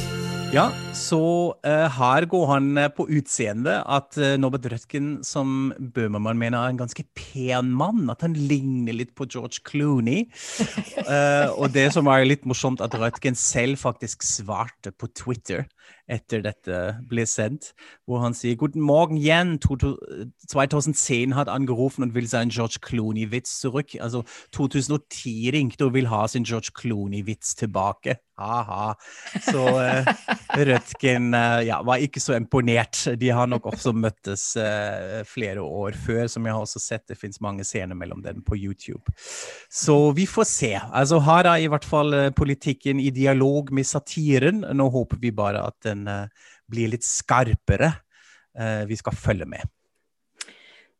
Ja, 0.49 0.63
så 0.97 1.19
uh, 1.61 1.87
her 1.93 2.25
går 2.25 2.45
han 2.49 2.69
uh, 2.73 2.87
på 2.89 3.05
utseendet 3.13 3.83
at 3.85 4.17
uh, 4.17 4.33
Norbert 4.41 4.65
Rødtgen, 4.71 5.19
som 5.21 5.69
Bøhmermann 5.77 6.39
mener 6.41 6.57
er 6.57 6.73
en 6.73 6.79
ganske 6.79 7.05
pen 7.13 7.69
mann, 7.77 8.07
at 8.09 8.25
han 8.25 8.33
ligner 8.33 8.97
litt 8.97 9.11
på 9.13 9.27
George 9.29 9.61
Clooney. 9.69 10.25
og 11.59 11.69
det 11.75 11.91
som 11.93 12.09
er 12.09 12.25
litt 12.25 12.49
morsomt, 12.49 12.81
at 12.81 12.97
Rødtgen 12.97 13.37
selv 13.37 13.77
faktisk 13.77 14.25
svarte 14.25 14.89
på 14.89 15.11
Twitter 15.13 15.67
etter 16.09 16.43
dette 16.45 16.79
ble 17.09 17.25
sendt, 17.29 17.73
hvor 18.05 18.23
han 18.23 18.35
sier 18.37 18.57
Guten 18.59 18.81
Morgen 18.81 19.17
igjen, 19.19 19.57
2010 19.59 21.35
hat 21.37 21.49
angerufen 21.49 22.03
und 22.03 22.15
will 22.15 22.27
seinen 22.27 22.49
George 22.49 22.79
Clooney-Witz 22.81 23.59
zurück. 23.59 23.95
Altså 24.01 24.23
2010 24.51 25.51
ringte 25.53 25.85
og 25.85 25.93
vil 25.93 26.09
ha 26.09 26.25
sin 26.27 26.43
George 26.43 26.71
Clooney-vits 26.75 27.55
tilbake. 27.55 28.19
Ha-ha. 28.39 28.93
Så 29.51 29.63
uh, 29.67 30.05
Rødtgen 30.55 31.33
uh, 31.33 31.59
ja, 31.65 31.81
var 31.83 31.99
ikke 31.99 32.21
så 32.23 32.37
imponert. 32.39 33.01
De 33.19 33.31
har 33.35 33.49
nok 33.51 33.67
også 33.73 33.91
møttes 33.91 34.53
uh, 34.59 35.19
flere 35.27 35.61
år 35.61 35.97
før, 36.05 36.27
som 36.31 36.47
jeg 36.47 36.55
har 36.55 36.63
også 36.63 36.79
sett. 36.79 37.07
Det 37.11 37.19
fins 37.19 37.41
mange 37.43 37.65
scener 37.67 37.99
mellom 37.99 38.23
dem 38.23 38.41
på 38.45 38.55
YouTube. 38.55 39.11
Så 39.69 39.97
vi 40.15 40.27
får 40.29 40.47
se. 40.47 40.71
Altså 40.79 41.19
Her 41.25 41.51
er 41.51 41.65
i 41.65 41.67
hvert 41.71 41.85
fall 41.85 42.15
politikken 42.35 42.99
i 43.03 43.11
dialog 43.11 43.73
med 43.75 43.87
satiren. 43.87 44.63
Nå 44.63 44.89
håper 44.93 45.19
vi 45.19 45.35
bare 45.35 45.65
at 45.67 45.75
den 45.83 45.98
uh, 46.07 46.53
blir 46.69 46.91
litt 46.93 47.05
skarpere. 47.07 47.93
Uh, 48.57 48.85
vi 48.89 48.97
skal 48.99 49.17
følge 49.17 49.47
med. 49.49 49.67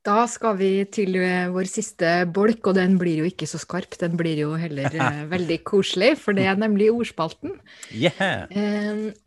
Da 0.05 0.23
skal 0.31 0.55
vi 0.59 0.71
til 0.88 1.17
uh, 1.19 1.51
vår 1.53 1.67
siste 1.69 2.12
bolk, 2.33 2.71
og 2.71 2.77
den 2.77 2.95
blir 3.01 3.21
jo 3.21 3.29
ikke 3.29 3.49
så 3.49 3.59
skarp. 3.62 3.97
Den 4.01 4.17
blir 4.19 4.39
jo 4.41 4.53
heller 4.59 4.95
veldig 5.35 5.59
koselig, 5.67 6.15
for 6.21 6.38
det 6.38 6.47
er 6.49 6.59
nemlig 6.59 6.89
ordspalten. 6.93 7.57
Yeah. 7.93 8.47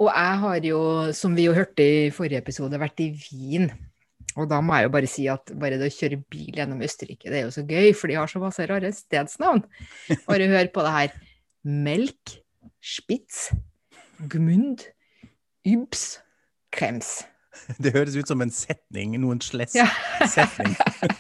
og 0.01 0.11
jeg 0.11 0.43
har 0.45 0.69
jo, 0.69 0.83
som 1.17 1.37
vi 1.39 1.49
jo 1.49 1.57
hørte 1.57 1.87
i 1.87 2.13
forrige 2.15 2.43
episode, 2.43 2.81
vært 2.81 3.05
i 3.05 3.13
Wien. 3.13 3.71
Og 4.41 4.49
da 4.49 4.63
må 4.65 4.77
jeg 4.79 4.87
jo 4.87 4.93
bare 4.95 5.11
si 5.11 5.27
at 5.29 5.53
bare 5.61 5.77
det 5.81 5.91
å 5.91 5.93
kjøre 5.93 6.23
bil 6.33 6.57
gjennom 6.57 6.81
Østerrike, 6.85 7.29
det 7.29 7.41
er 7.41 7.45
jo 7.47 7.55
så 7.55 7.65
gøy, 7.69 7.93
for 7.97 8.09
de 8.09 8.17
har 8.17 8.31
så 8.31 8.41
masse 8.41 8.65
rare 8.69 8.93
stedsnavn. 8.97 9.65
Bare 10.25 10.49
hør 10.53 10.71
på 10.73 10.85
det 10.87 10.95
her. 10.97 11.19
Melk, 11.63 12.39
Spitz, 12.83 13.51
Gmund, 14.33 14.87
Ybs 15.69 16.17
krems. 16.75 17.21
Det 17.83 17.91
høres 17.95 18.17
ut 18.17 18.27
som 18.27 18.41
en 18.43 18.51
setning, 18.51 19.21
noen 19.21 19.41
sless 19.45 19.75
ja. 19.77 19.85
setning. 20.31 20.75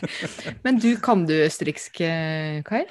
men 0.64 0.78
du, 0.82 0.96
kan 1.02 1.26
du 1.28 1.34
østerriksk, 1.36 2.00
eh, 2.06 2.62
Kai? 2.66 2.82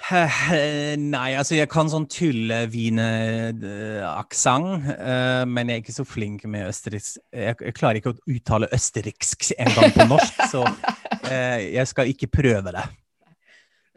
Nei, 1.15 1.35
altså 1.35 1.55
jeg 1.57 1.69
kan 1.71 1.89
sånn 1.91 2.07
tulle-Wiener-aksent, 2.11 4.69
uh, 4.93 5.45
men 5.49 5.67
jeg 5.67 5.75
er 5.75 5.81
ikke 5.83 5.99
så 5.99 6.05
flink 6.07 6.45
med 6.47 6.67
østerriksk. 6.69 7.17
Jeg, 7.33 7.55
klarer 7.77 7.95
ikke 7.99 8.13
å 8.13 8.19
uttale 8.31 8.67
østerriksk 8.71 9.39
engang 9.57 9.91
på 9.97 10.03
norsk, 10.13 10.33
så 10.53 10.61
uh, 10.63 11.59
jeg 11.59 11.87
skal 11.91 12.05
ikke 12.13 12.27
prøve 12.31 12.69
det. 12.77 12.85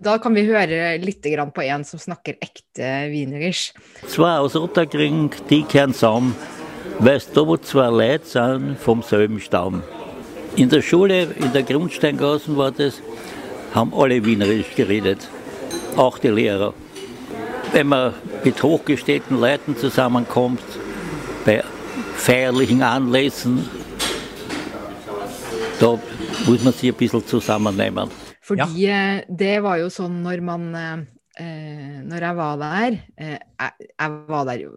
Da 0.05 0.13
kan 0.19 0.35
vi 0.35 0.43
høre 0.49 0.99
litt 0.99 1.23
på 1.55 1.63
en 1.63 1.85
som 1.87 1.99
snakker 2.03 2.35
ekte 2.43 3.07
wienerisch. 3.13 3.71
Zwei 4.11 4.43
aus 4.43 4.55
de 4.59 4.67
die 5.49 5.63
kehren 5.71 5.95
weißt 6.99 7.37
du, 7.37 7.47
wo 7.47 7.57
zwei 7.57 7.89
Leute 7.89 8.27
sind 8.27 8.77
vom 8.79 9.03
selben 9.03 9.41
Stamm. 9.41 9.83
In 10.57 10.69
der 10.69 10.83
Schule, 10.83 11.29
in 11.39 11.53
der 11.53 11.63
Grundsteingassen 11.63 12.57
war 12.57 12.71
das, 12.71 13.01
haben 13.75 13.93
alle 13.95 14.25
Wienerisch 14.25 14.75
geredet, 14.77 15.29
auch 15.97 16.19
die 16.19 16.29
Lehrer. 16.29 16.75
Wenn 17.73 17.89
man 17.89 18.15
mit 18.45 18.63
hochgestellten 18.63 19.41
Leuten 19.41 19.77
zusammenkommt, 19.77 20.63
bei 21.45 21.63
feierlichen 22.17 22.83
Anlässen, 22.83 23.69
da 25.81 25.99
muss 26.47 26.63
man 26.63 26.73
sich 26.73 26.91
ein 26.91 26.97
bisschen 26.97 27.27
zusammennehmen. 27.27 28.11
Fordi 28.41 28.63
ja. 28.77 29.23
det 29.27 29.63
var 29.65 29.79
jo 29.81 29.89
sånn 29.89 30.19
når 30.23 30.43
man 30.45 31.07
eh, 31.41 32.01
Når 32.05 32.27
jeg 32.27 32.39
var 32.39 32.57
der 32.61 32.97
eh, 33.17 33.37
jeg, 33.37 33.89
jeg, 33.91 34.17
var 34.29 34.49
der 34.49 34.65
jo 34.65 34.73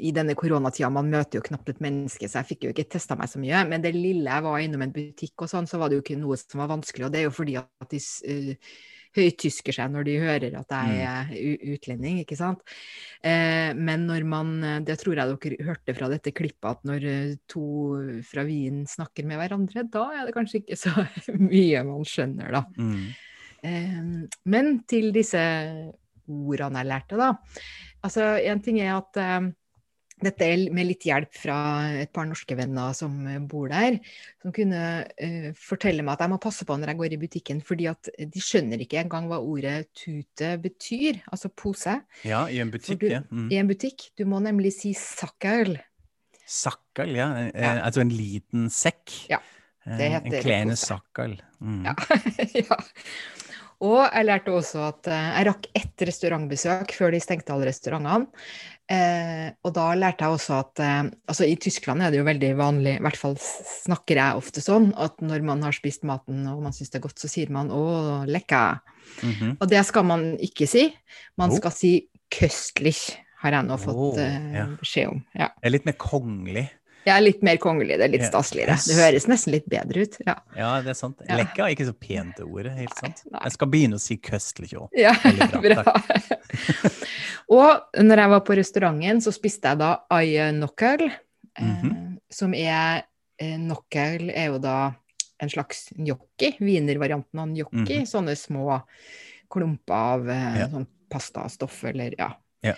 i 0.00 0.12
denne 0.16 0.36
koronatida, 0.38 0.90
man 0.92 1.10
møter 1.12 1.38
jo 1.38 1.46
knapt 1.46 1.74
et 1.74 1.82
menneske, 1.84 2.28
så 2.28 2.40
jeg 2.40 2.50
fikk 2.54 2.64
jo 2.64 2.74
ikke 2.74 2.88
testa 2.96 3.16
meg 3.20 3.28
så 3.28 3.40
mye. 3.42 3.64
Men 3.68 3.84
det 3.84 3.92
lille 3.96 4.30
jeg 4.30 4.46
var 4.46 4.62
innom 4.62 4.86
en 4.86 4.94
butikk 4.94 5.44
og 5.44 5.52
sånn, 5.52 5.68
så 5.68 5.80
var 5.80 5.90
det 5.90 5.98
jo 5.98 6.04
ikke 6.06 6.20
noe 6.20 6.38
som 6.40 6.62
var 6.62 6.72
vanskelig. 6.72 7.06
Og 7.06 7.12
det 7.12 7.20
er 7.20 7.28
jo 7.28 7.34
fordi 7.36 7.58
at 7.60 7.92
de 7.92 8.00
uh, 8.00 8.72
høytysker 9.16 9.74
seg 9.74 9.92
når 9.92 10.06
de 10.06 10.16
hører 10.22 10.56
at 10.58 10.74
jeg 10.74 10.90
mm. 10.90 11.00
er 11.10 11.70
utlending, 11.74 12.20
ikke 12.22 12.38
sant. 12.38 12.60
Eh, 13.26 13.72
men 13.76 14.06
når 14.08 14.26
man 14.28 14.52
Det 14.86 14.96
tror 15.00 15.18
jeg 15.18 15.34
dere 15.34 15.66
hørte 15.66 15.96
fra 15.96 16.10
dette 16.12 16.32
klippet, 16.36 16.68
at 16.70 16.86
når 16.86 17.06
eh, 17.10 17.32
to 17.50 17.64
fra 18.26 18.44
Wien 18.46 18.84
snakker 18.88 19.26
med 19.28 19.40
hverandre, 19.40 19.84
da 19.90 20.06
er 20.14 20.28
det 20.28 20.36
kanskje 20.36 20.62
ikke 20.62 20.78
så 20.78 20.94
mye 21.50 21.82
man 21.86 22.06
skjønner, 22.06 22.54
da. 22.54 22.64
Mm. 22.78 23.10
Eh, 23.66 23.98
men 24.48 24.72
til 24.88 25.10
disse 25.12 25.42
ordene 26.30 26.82
jeg 26.82 26.90
lærte, 26.92 27.18
da. 27.20 27.32
Altså, 28.06 28.32
en 28.48 28.62
ting 28.64 28.80
er 28.80 28.94
at 28.96 29.18
eh, 29.20 29.50
dette 30.20 30.48
med 30.74 30.88
litt 30.88 31.06
hjelp 31.08 31.32
fra 31.36 31.58
et 32.02 32.10
par 32.12 32.26
norske 32.28 32.56
venner 32.56 32.94
som 32.96 33.14
bor 33.48 33.70
der, 33.72 33.98
som 34.42 34.52
kunne 34.52 34.82
uh, 35.08 35.46
fortelle 35.56 36.04
meg 36.04 36.12
at 36.16 36.24
jeg 36.26 36.32
må 36.34 36.40
passe 36.42 36.66
på 36.68 36.76
når 36.76 36.92
jeg 36.92 37.00
går 37.00 37.14
i 37.16 37.20
butikken, 37.22 37.62
fordi 37.64 37.88
at 37.88 38.10
de 38.20 38.42
skjønner 38.44 38.84
ikke 38.84 39.00
engang 39.00 39.30
hva 39.30 39.40
ordet 39.40 39.88
tute 39.96 40.52
betyr, 40.60 41.22
altså 41.32 41.48
pose. 41.48 41.96
Ja, 42.28 42.44
i 42.52 42.60
en 42.60 42.72
butikk, 42.72 43.00
du, 43.00 43.08
ja. 43.14 43.22
Mm. 43.30 43.48
I 43.48 43.62
en 43.62 43.70
butikk. 43.70 44.10
Du 44.20 44.26
må 44.28 44.42
nemlig 44.44 44.74
si 44.76 44.92
sakkel. 44.98 45.78
Sakkel, 46.44 47.14
ja. 47.16 47.30
Eh, 47.46 47.54
ja. 47.54 47.76
Altså 47.86 48.04
en 48.04 48.12
liten 48.12 48.68
sekk. 48.74 49.14
Ja. 49.30 49.40
Det 49.86 50.06
eh, 50.06 50.16
heter 50.18 50.40
en 50.40 50.44
klene 50.44 50.76
sakkel. 50.78 51.38
Mm. 51.60 51.84
Ja. 51.88 51.94
ja. 52.60 52.80
Og 53.80 54.02
jeg 54.04 54.26
lærte 54.28 54.52
også 54.52 54.82
at 54.90 55.08
jeg 55.08 55.46
rakk 55.48 55.70
ett 55.78 56.04
restaurantbesøk 56.04 56.92
før 56.92 57.14
de 57.14 57.20
stengte 57.22 57.54
alle 57.54 57.70
restaurantene. 57.70 58.28
Eh, 58.90 59.46
og 59.62 59.70
da 59.76 59.84
lærte 59.94 60.26
jeg 60.26 60.34
også 60.34 60.56
at 60.64 60.80
eh, 60.82 61.04
altså 61.30 61.46
I 61.46 61.54
Tyskland 61.62 62.02
er 62.02 62.10
det 62.10 62.18
jo 62.18 62.26
veldig 62.26 62.48
vanlig, 62.58 62.96
i 62.98 63.04
hvert 63.04 63.18
fall 63.20 63.36
snakker 63.38 64.18
jeg 64.18 64.40
ofte 64.40 64.62
sånn, 64.64 64.88
at 64.98 65.22
når 65.22 65.44
man 65.46 65.62
har 65.62 65.76
spist 65.76 66.02
maten 66.08 66.42
og 66.50 66.64
man 66.64 66.74
syns 66.74 66.90
det 66.90 66.98
er 66.98 67.04
godt, 67.04 67.22
så 67.22 67.30
sier 67.30 67.52
man 67.54 67.70
'å, 67.70 67.84
lekker'. 68.26 68.80
Mm 69.22 69.32
-hmm. 69.32 69.56
Og 69.60 69.68
det 69.70 69.84
skal 69.86 70.04
man 70.04 70.36
ikke 70.42 70.66
si. 70.66 70.90
Man 71.38 71.50
oh. 71.50 71.56
skal 71.56 71.70
si 71.70 72.08
'köstlich', 72.34 73.14
har 73.40 73.52
jeg 73.52 73.64
nå 73.64 73.76
fått 73.76 73.96
oh, 73.96 74.18
ja. 74.18 74.66
beskjed 74.80 75.08
om. 75.08 75.24
Ja. 75.34 75.48
Det 75.60 75.66
er 75.70 75.76
litt 75.76 75.86
mer 75.86 75.96
kongelig. 75.96 76.68
Ja, 77.04 77.16
litt 77.20 77.42
mer 77.42 77.56
kongelig. 77.56 77.96
Det 77.98 78.06
er 78.06 78.12
litt 78.12 78.26
staseligere. 78.26 78.76
Det 78.84 78.96
høres 78.98 79.26
nesten 79.30 79.54
litt 79.54 79.68
bedre 79.70 80.04
ut. 80.04 80.18
Ja, 80.26 80.36
ja 80.56 80.70
det 80.84 80.92
er 80.92 80.98
sant. 80.98 81.22
Lekka 81.24 81.64
er 81.64 81.74
ikke 81.74 81.88
så 81.88 81.96
pent 81.96 82.36
det 82.36 82.44
ordet, 82.44 82.74
helt 82.76 82.96
sant. 82.98 83.22
Nei. 83.30 83.40
Jeg 83.46 83.56
skal 83.56 83.70
begynne 83.72 84.00
å 84.00 84.02
si 84.02 84.18
køstlig 84.20 84.74
òg. 84.76 84.88
Ja, 84.98 85.14
bra. 85.24 85.60
bra. 85.64 85.94
Og 87.56 88.02
når 88.04 88.24
jeg 88.24 88.32
var 88.34 88.44
på 88.46 88.58
restauranten, 88.60 89.22
så 89.24 89.32
spiste 89.34 89.72
jeg 89.72 89.80
da 89.80 89.94
ayenokkel, 90.12 91.08
mm 91.58 91.72
-hmm. 91.76 91.90
eh, 91.90 92.18
som 92.30 92.54
er 92.54 93.02
eh, 93.38 93.58
Nokkel 93.58 94.30
er 94.30 94.52
jo 94.52 94.58
da 94.58 94.92
en 95.40 95.50
slags 95.50 95.88
gnocchi, 95.96 96.56
wienervarianten 96.60 97.40
av 97.40 97.48
gnocchi. 97.48 97.76
Mm 97.76 97.86
-hmm. 97.86 98.06
Sånne 98.06 98.36
små 98.36 98.82
klumper 99.50 99.94
av 99.94 100.30
eh, 100.30 100.58
ja. 100.60 100.68
sånn 100.70 100.86
pastastoff 101.10 101.84
eller 101.84 102.14
ja. 102.18 102.30
ja. 102.60 102.74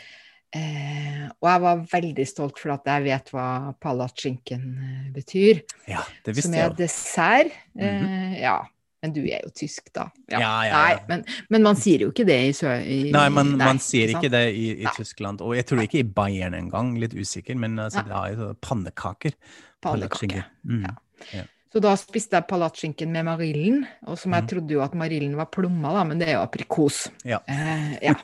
Eh, 0.52 1.24
og 1.40 1.48
jeg 1.48 1.62
var 1.64 1.86
veldig 1.94 2.26
stolt 2.28 2.58
for 2.60 2.74
at 2.74 2.88
jeg 2.90 3.06
vet 3.06 3.32
hva 3.32 3.46
palatskinken 3.80 4.66
eh, 4.76 5.08
betyr. 5.14 5.62
Ja, 5.88 6.04
det 6.26 6.36
visste 6.36 6.50
som 6.50 6.58
er 6.60 6.76
dessert. 6.76 7.58
Mm 7.74 7.88
-hmm. 7.88 8.38
ja. 8.42 8.58
Men 9.02 9.12
du 9.12 9.20
er 9.26 9.40
jo 9.42 9.50
tysk, 9.50 9.88
da. 9.92 10.10
Ja, 10.30 10.38
ja, 10.38 10.66
ja. 10.66 10.74
Nei, 10.78 10.98
men, 11.08 11.24
men, 11.48 11.62
man 11.62 11.76
sier 11.76 12.04
jo 12.04 12.12
ikke 12.12 12.24
det 12.24 12.38
i 12.48 12.52
Sø... 12.52 12.68
Nei, 13.10 13.28
man, 13.34 13.56
nei, 13.56 13.66
man 13.66 13.80
sier 13.82 14.12
ikke 14.14 14.30
det 14.30 14.54
i, 14.54 14.68
i 14.84 14.86
Tyskland. 14.94 15.40
Og 15.40 15.56
jeg 15.56 15.66
tror 15.66 15.82
ikke 15.82 15.98
i 15.98 16.06
Bayern 16.06 16.54
engang, 16.54 16.94
litt 17.02 17.14
usikker, 17.14 17.58
men 17.58 17.78
altså, 17.82 18.04
det 18.06 18.14
er 18.14 18.36
jo 18.38 18.54
pannekaker. 18.62 19.34
Pannekaker. 19.82 20.44
Mm. 20.62 20.86
Ja. 21.32 21.42
Så 21.72 21.80
da 21.80 21.94
spiste 21.96 22.36
jeg 22.36 22.48
palatskinken 22.50 23.08
med 23.14 23.24
marillen, 23.24 23.86
og 24.04 24.18
som 24.20 24.34
jeg 24.36 24.44
mm. 24.44 24.48
trodde 24.50 24.74
jo 24.74 24.82
at 24.84 24.96
marillen 24.98 25.38
var 25.38 25.48
plomma, 25.48 25.94
da, 25.96 26.04
men 26.04 26.20
det 26.20 26.28
er 26.28 26.36
jo 26.36 26.44
aprikos. 26.44 27.06
Ja. 27.24 27.40
Eh, 27.48 27.94
ja. 28.10 28.16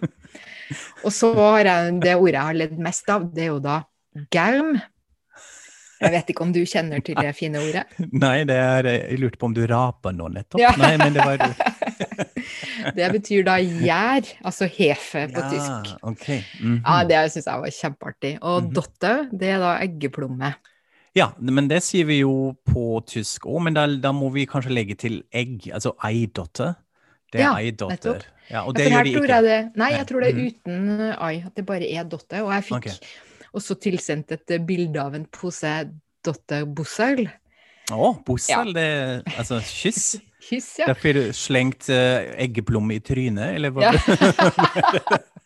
Og 1.07 1.15
så 1.17 1.33
har 1.33 1.65
jeg 1.65 1.95
det 2.05 2.13
ordet 2.19 2.35
jeg 2.35 2.45
har 2.51 2.59
ledd 2.61 2.77
mest 2.85 3.09
av, 3.09 3.25
det 3.33 3.47
er 3.47 3.53
jo 3.55 3.63
da 3.65 3.81
germ. 4.35 4.75
Jeg 5.99 6.13
vet 6.15 6.29
ikke 6.31 6.45
om 6.45 6.53
du 6.55 6.61
kjenner 6.69 7.01
til 7.03 7.17
det 7.19 7.33
fine 7.35 7.63
ordet? 7.63 7.87
Nei, 8.25 8.37
det 8.47 8.59
er, 8.61 8.89
jeg 8.93 9.19
lurte 9.23 9.41
på 9.41 9.49
om 9.49 9.57
du 9.57 9.65
rapa 9.67 10.13
nå 10.15 10.29
nettopp. 10.37 10.61
Ja. 10.63 10.75
Nei, 10.79 10.95
men 11.01 11.17
det 11.17 11.25
var 11.25 11.43
Det 12.99 13.09
betyr 13.17 13.43
da 13.49 13.57
gjær, 13.59 14.29
altså 14.47 14.69
hefe 14.71 15.25
på 15.33 15.43
ja, 15.43 15.49
tysk. 15.51 15.95
Okay. 16.13 16.43
Mm 16.61 16.77
-hmm. 16.77 16.81
Ja, 16.85 17.05
det 17.09 17.33
syns 17.33 17.47
jeg 17.47 17.61
var 17.65 17.71
kjempeartig. 17.81 18.39
Og 18.43 18.63
mm 18.63 18.69
-hmm. 18.69 18.75
dotte, 18.75 19.29
det 19.33 19.49
er 19.49 19.59
da 19.59 19.79
eggeplomme. 19.83 20.55
Ja, 21.19 21.33
men 21.43 21.69
det 21.71 21.83
sier 21.87 22.07
vi 22.09 22.21
jo 22.23 22.55
på 22.69 23.03
tysk 23.09 23.49
òg, 23.51 23.63
men 23.67 23.77
da, 23.77 23.89
da, 23.99 24.15
må 24.15 24.31
vi 24.35 24.47
kanskje 24.49 24.75
legge 24.75 24.99
til 24.99 25.23
egg, 25.35 25.67
altså 25.75 25.97
eidotte. 26.07 26.73
Det 27.33 27.43
er 27.43 27.49
ja, 27.49 27.55
eidotter. 27.59 28.29
Ja, 28.49 28.63
og 28.65 28.77
det 28.79 28.87
ja, 28.87 28.97
gjør 28.97 29.09
de 29.09 29.17
ikke. 29.19 29.41
Det, 29.45 29.57
nei, 29.77 29.95
jeg 29.99 30.07
tror 30.09 30.25
det 30.25 30.29
er 30.31 30.39
mhm. 30.39 30.53
uten 30.53 31.09
ei, 31.13 31.35
at 31.45 31.57
det 31.59 31.67
bare 31.69 31.89
er 31.91 32.07
dotter. 32.09 32.47
Og 32.47 32.55
jeg 32.57 32.71
fikk 32.71 32.79
okay 32.79 33.01
også 33.57 33.79
tilsendt 33.81 34.35
et 34.37 34.55
eh, 34.55 34.65
bilde 34.65 35.03
av 35.03 35.17
en 35.17 35.27
pose 35.33 35.75
Dotter 36.25 36.67
Bussel. 36.67 37.27
Å, 37.89 37.97
oh, 37.97 38.19
Bussel, 38.27 38.75
ja. 38.75 38.77
det 38.77 39.37
altså 39.39 39.61
kyss? 39.65 40.19
kyss, 40.49 40.75
ja. 40.83 40.91
Derfor 40.91 41.17
du 41.17 41.23
slengt 41.37 41.89
uh, 41.93 42.21
eggeplomme 42.37 42.99
i 42.99 43.03
trynet, 43.05 43.57
eller 43.57 43.73
hva? 43.73 43.89
Ja. 43.89 45.21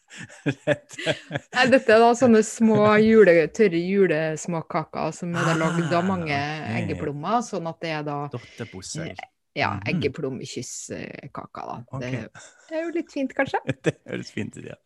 Nei, 0.47 1.67
dette 1.73 1.95
er 1.95 2.03
da 2.03 2.11
sånne 2.19 2.43
små 2.47 2.79
jule, 3.03 3.35
tørre 3.57 3.81
julesmåkaker 3.81 5.15
som 5.17 5.37
er 5.39 5.53
lagd 5.61 5.93
av 5.93 6.09
mange 6.09 6.37
ah, 6.37 6.73
eggeplommer, 6.81 7.41
sånn 7.47 7.71
at 7.71 7.81
det 7.85 7.95
er 7.99 8.05
da. 8.07 8.19
Ja, 9.53 9.75
mhm. 9.77 9.89
eggeplommekysskaker, 9.93 11.67
da. 11.69 11.81
Okay. 11.93 12.23
Det 12.71 12.79
er 12.79 12.87
jo 12.87 12.95
litt 12.95 13.13
fint, 13.13 13.35
kanskje? 13.37 13.61
det 13.85 13.99
høres 14.09 14.33
fint 14.33 14.57
ut, 14.57 14.65
ja. 14.71 14.79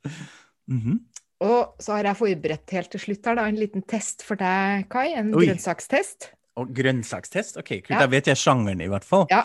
Mm 0.66 0.80
-hmm. 0.82 0.98
Og 1.46 1.76
så 1.78 1.92
har 1.92 2.04
jeg 2.08 2.16
forberedt 2.16 2.70
helt 2.70 2.90
til 2.90 3.00
slutt 3.00 3.26
her 3.26 3.36
da, 3.36 3.44
en 3.48 3.58
liten 3.60 3.82
test 3.82 4.22
for 4.24 4.40
deg, 4.40 4.88
Kai. 4.88 5.12
En 5.12 5.34
Oi. 5.34 5.46
grønnsakstest. 5.46 6.32
Og 6.56 6.72
grønnsakstest? 6.74 7.56
Ok, 7.60 7.68
kult. 7.84 7.90
Ja. 7.90 7.98
Da 8.00 8.06
vet 8.06 8.26
jeg 8.26 8.36
sjangeren, 8.40 8.80
i 8.80 8.88
hvert 8.88 9.04
fall. 9.04 9.26
Ja. 9.30 9.44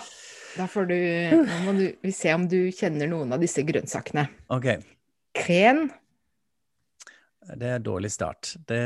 Da 0.58 0.68
får 0.68 0.88
du, 0.90 0.96
nå 1.32 1.60
må 1.66 1.74
du 1.78 1.86
vi 2.04 2.12
se 2.12 2.34
om 2.36 2.48
du 2.52 2.72
kjenner 2.76 3.08
noen 3.08 3.32
av 3.32 3.40
disse 3.44 3.64
grønnsakene. 3.64 4.28
Ok. 4.52 4.68
Kren. 5.38 5.90
Det 7.58 7.68
er 7.68 7.82
dårlig 7.84 8.12
start. 8.14 8.54
Det, 8.70 8.80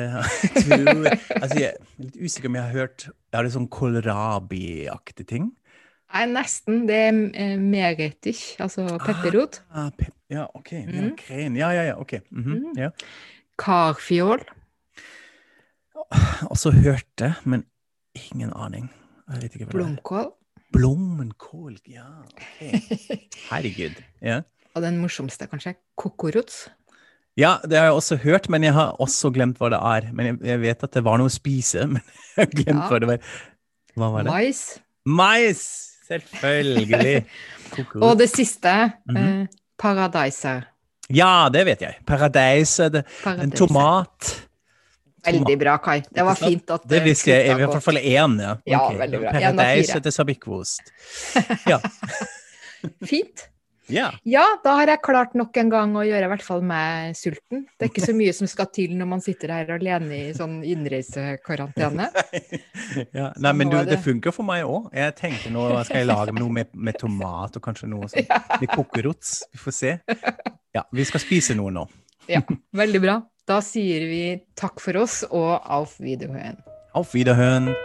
jeg, 0.69 0.85
tror, 0.87 1.09
altså 1.41 1.59
jeg 1.59 1.69
er 1.73 2.01
litt 2.01 2.17
usikker 2.17 2.49
om 2.49 2.55
jeg 2.57 2.63
har 2.63 2.77
hørt 2.79 3.07
Er 3.35 3.45
det 3.45 3.51
sånn 3.53 3.67
kålrabiaktig 3.69 5.27
ting? 5.29 5.49
Nei, 6.15 6.25
nesten. 6.31 6.85
Det 6.87 6.97
er 7.09 7.17
eh, 7.35 7.55
merettich, 7.59 8.55
altså 8.63 8.85
pepperrot. 9.01 9.59
Ah, 9.73 9.89
pep 9.97 10.13
ja, 10.31 10.47
OK. 10.57 10.71
Mm. 10.87 11.11
Kren. 11.19 11.57
Ja, 11.59 11.69
ja, 11.75 11.83
ja. 11.91 11.95
OK. 12.01 12.13
Mm 12.31 12.43
-hmm. 12.43 12.79
ja. 12.81 12.89
Karfiol. 13.57 14.41
Også 16.49 16.71
hørt 16.71 17.07
det, 17.19 17.33
men 17.43 17.65
ingen 18.13 18.53
aning. 18.55 18.89
Blomkål. 19.69 20.31
Blommenkål, 20.71 21.77
ja. 21.87 22.05
Okay. 22.25 22.79
Herregud. 23.51 24.03
Ja. 24.21 24.41
Og 24.75 24.83
den 24.83 24.99
morsomste, 24.99 25.47
kanskje. 25.47 25.75
Kokorots. 25.99 26.65
Ja, 27.39 27.57
det 27.63 27.79
har 27.79 27.89
jeg 27.89 27.97
også 27.97 28.15
hørt, 28.23 28.47
men 28.51 28.63
jeg 28.63 28.75
har 28.75 28.95
også 29.03 29.31
glemt 29.35 29.59
hva 29.59 29.69
det 29.71 29.79
er. 29.79 30.07
Men 30.15 30.29
jeg, 30.29 30.37
jeg 30.51 30.61
vet 30.63 30.85
at 30.87 30.93
det 30.95 31.03
var 31.03 31.19
noe 31.19 31.31
å 31.31 31.33
spise, 31.33 31.87
men 31.93 32.03
jeg 32.03 32.39
har 32.43 32.53
glemt 32.53 32.83
ja. 32.83 32.87
hva 32.91 33.01
det 33.03 33.11
var. 33.11 33.35
Hva 33.95 34.13
var 34.13 34.27
det? 34.27 34.31
Mais. 34.31 34.63
Mais! 35.05 35.65
Selvfølgelig. 36.05 37.25
og 38.05 38.17
det 38.19 38.29
siste 38.29 38.73
mm 39.05 39.15
-hmm. 39.15 39.41
eh, 39.41 39.47
Paradiser. 39.77 40.67
Ja, 41.09 41.49
det 41.53 41.65
vet 41.65 41.81
jeg. 41.81 41.95
Paradise, 42.05 42.89
det, 42.89 43.03
en 43.25 43.51
tomat. 43.51 44.47
Veldig 45.25 45.59
bra, 45.59 45.77
Kai. 45.77 46.01
Det 46.09 46.25
var 46.25 46.35
fint 46.35 46.69
at 46.69 46.81
Det 46.89 47.03
visste 47.03 47.31
jeg. 47.31 47.49
I 47.49 47.53
hvert 47.53 47.83
fall 47.83 47.97
én, 47.97 48.41
ja. 48.41 48.57
ja 48.65 48.85
okay. 48.85 48.97
veldig 48.97 49.19
bra. 49.19 49.31
Paradise 49.31 49.97
etter 49.97 50.11
sabikvost. 50.11 50.93
Ja. 51.71 51.79
fint. 53.05 53.49
Ja. 53.91 54.09
ja, 54.23 54.43
da 54.63 54.75
har 54.79 54.89
jeg 54.89 55.01
klart 55.05 55.35
nok 55.37 55.55
en 55.61 55.69
gang 55.69 55.93
å 55.97 56.03
gjøre 56.05 56.27
i 56.27 56.31
hvert 56.31 56.45
fall 56.45 56.63
meg 56.65 57.13
sulten. 57.17 57.65
Det 57.75 57.87
er 57.87 57.91
ikke 57.91 58.05
så 58.05 58.15
mye 58.17 58.33
som 58.35 58.49
skal 58.49 58.69
til 58.73 58.95
når 58.97 59.09
man 59.11 59.23
sitter 59.23 59.53
her 59.53 59.75
alene 59.77 60.17
i 60.17 60.33
sånn 60.37 60.59
innreisekarantene. 60.65 62.09
ja. 63.19 63.29
Nei, 63.37 63.53
men 63.53 63.73
du, 63.73 63.77
det 63.87 63.99
funker 64.05 64.35
for 64.35 64.47
meg 64.47 64.65
òg. 64.65 64.89
Jeg 64.95 65.17
tenkte 65.19 65.53
nå 65.53 65.67
skal 65.85 66.03
jeg 66.03 66.09
lage 66.09 66.35
noe 66.37 66.57
med, 66.61 66.73
med 66.73 66.97
tomat 67.01 67.59
og 67.59 67.65
kanskje 67.65 67.91
noe 67.91 68.09
sånt. 68.11 68.33
Med 68.61 68.71
kokerots. 68.73 69.37
Vi 69.53 69.61
får 69.61 69.77
se. 69.79 69.95
Ja, 70.75 70.85
vi 70.91 71.05
skal 71.07 71.23
spise 71.23 71.55
noe 71.57 71.73
nå. 71.73 71.85
ja, 72.35 72.41
veldig 72.75 73.03
bra. 73.03 73.19
Da 73.45 73.61
sier 73.61 74.07
vi 74.09 74.23
takk 74.57 74.81
for 74.81 75.03
oss 75.03 75.21
og 75.29 75.59
auf 75.61 75.99
Wiederhören. 76.01 76.57
Auf 76.97 77.13
Wiederhören. 77.13 77.75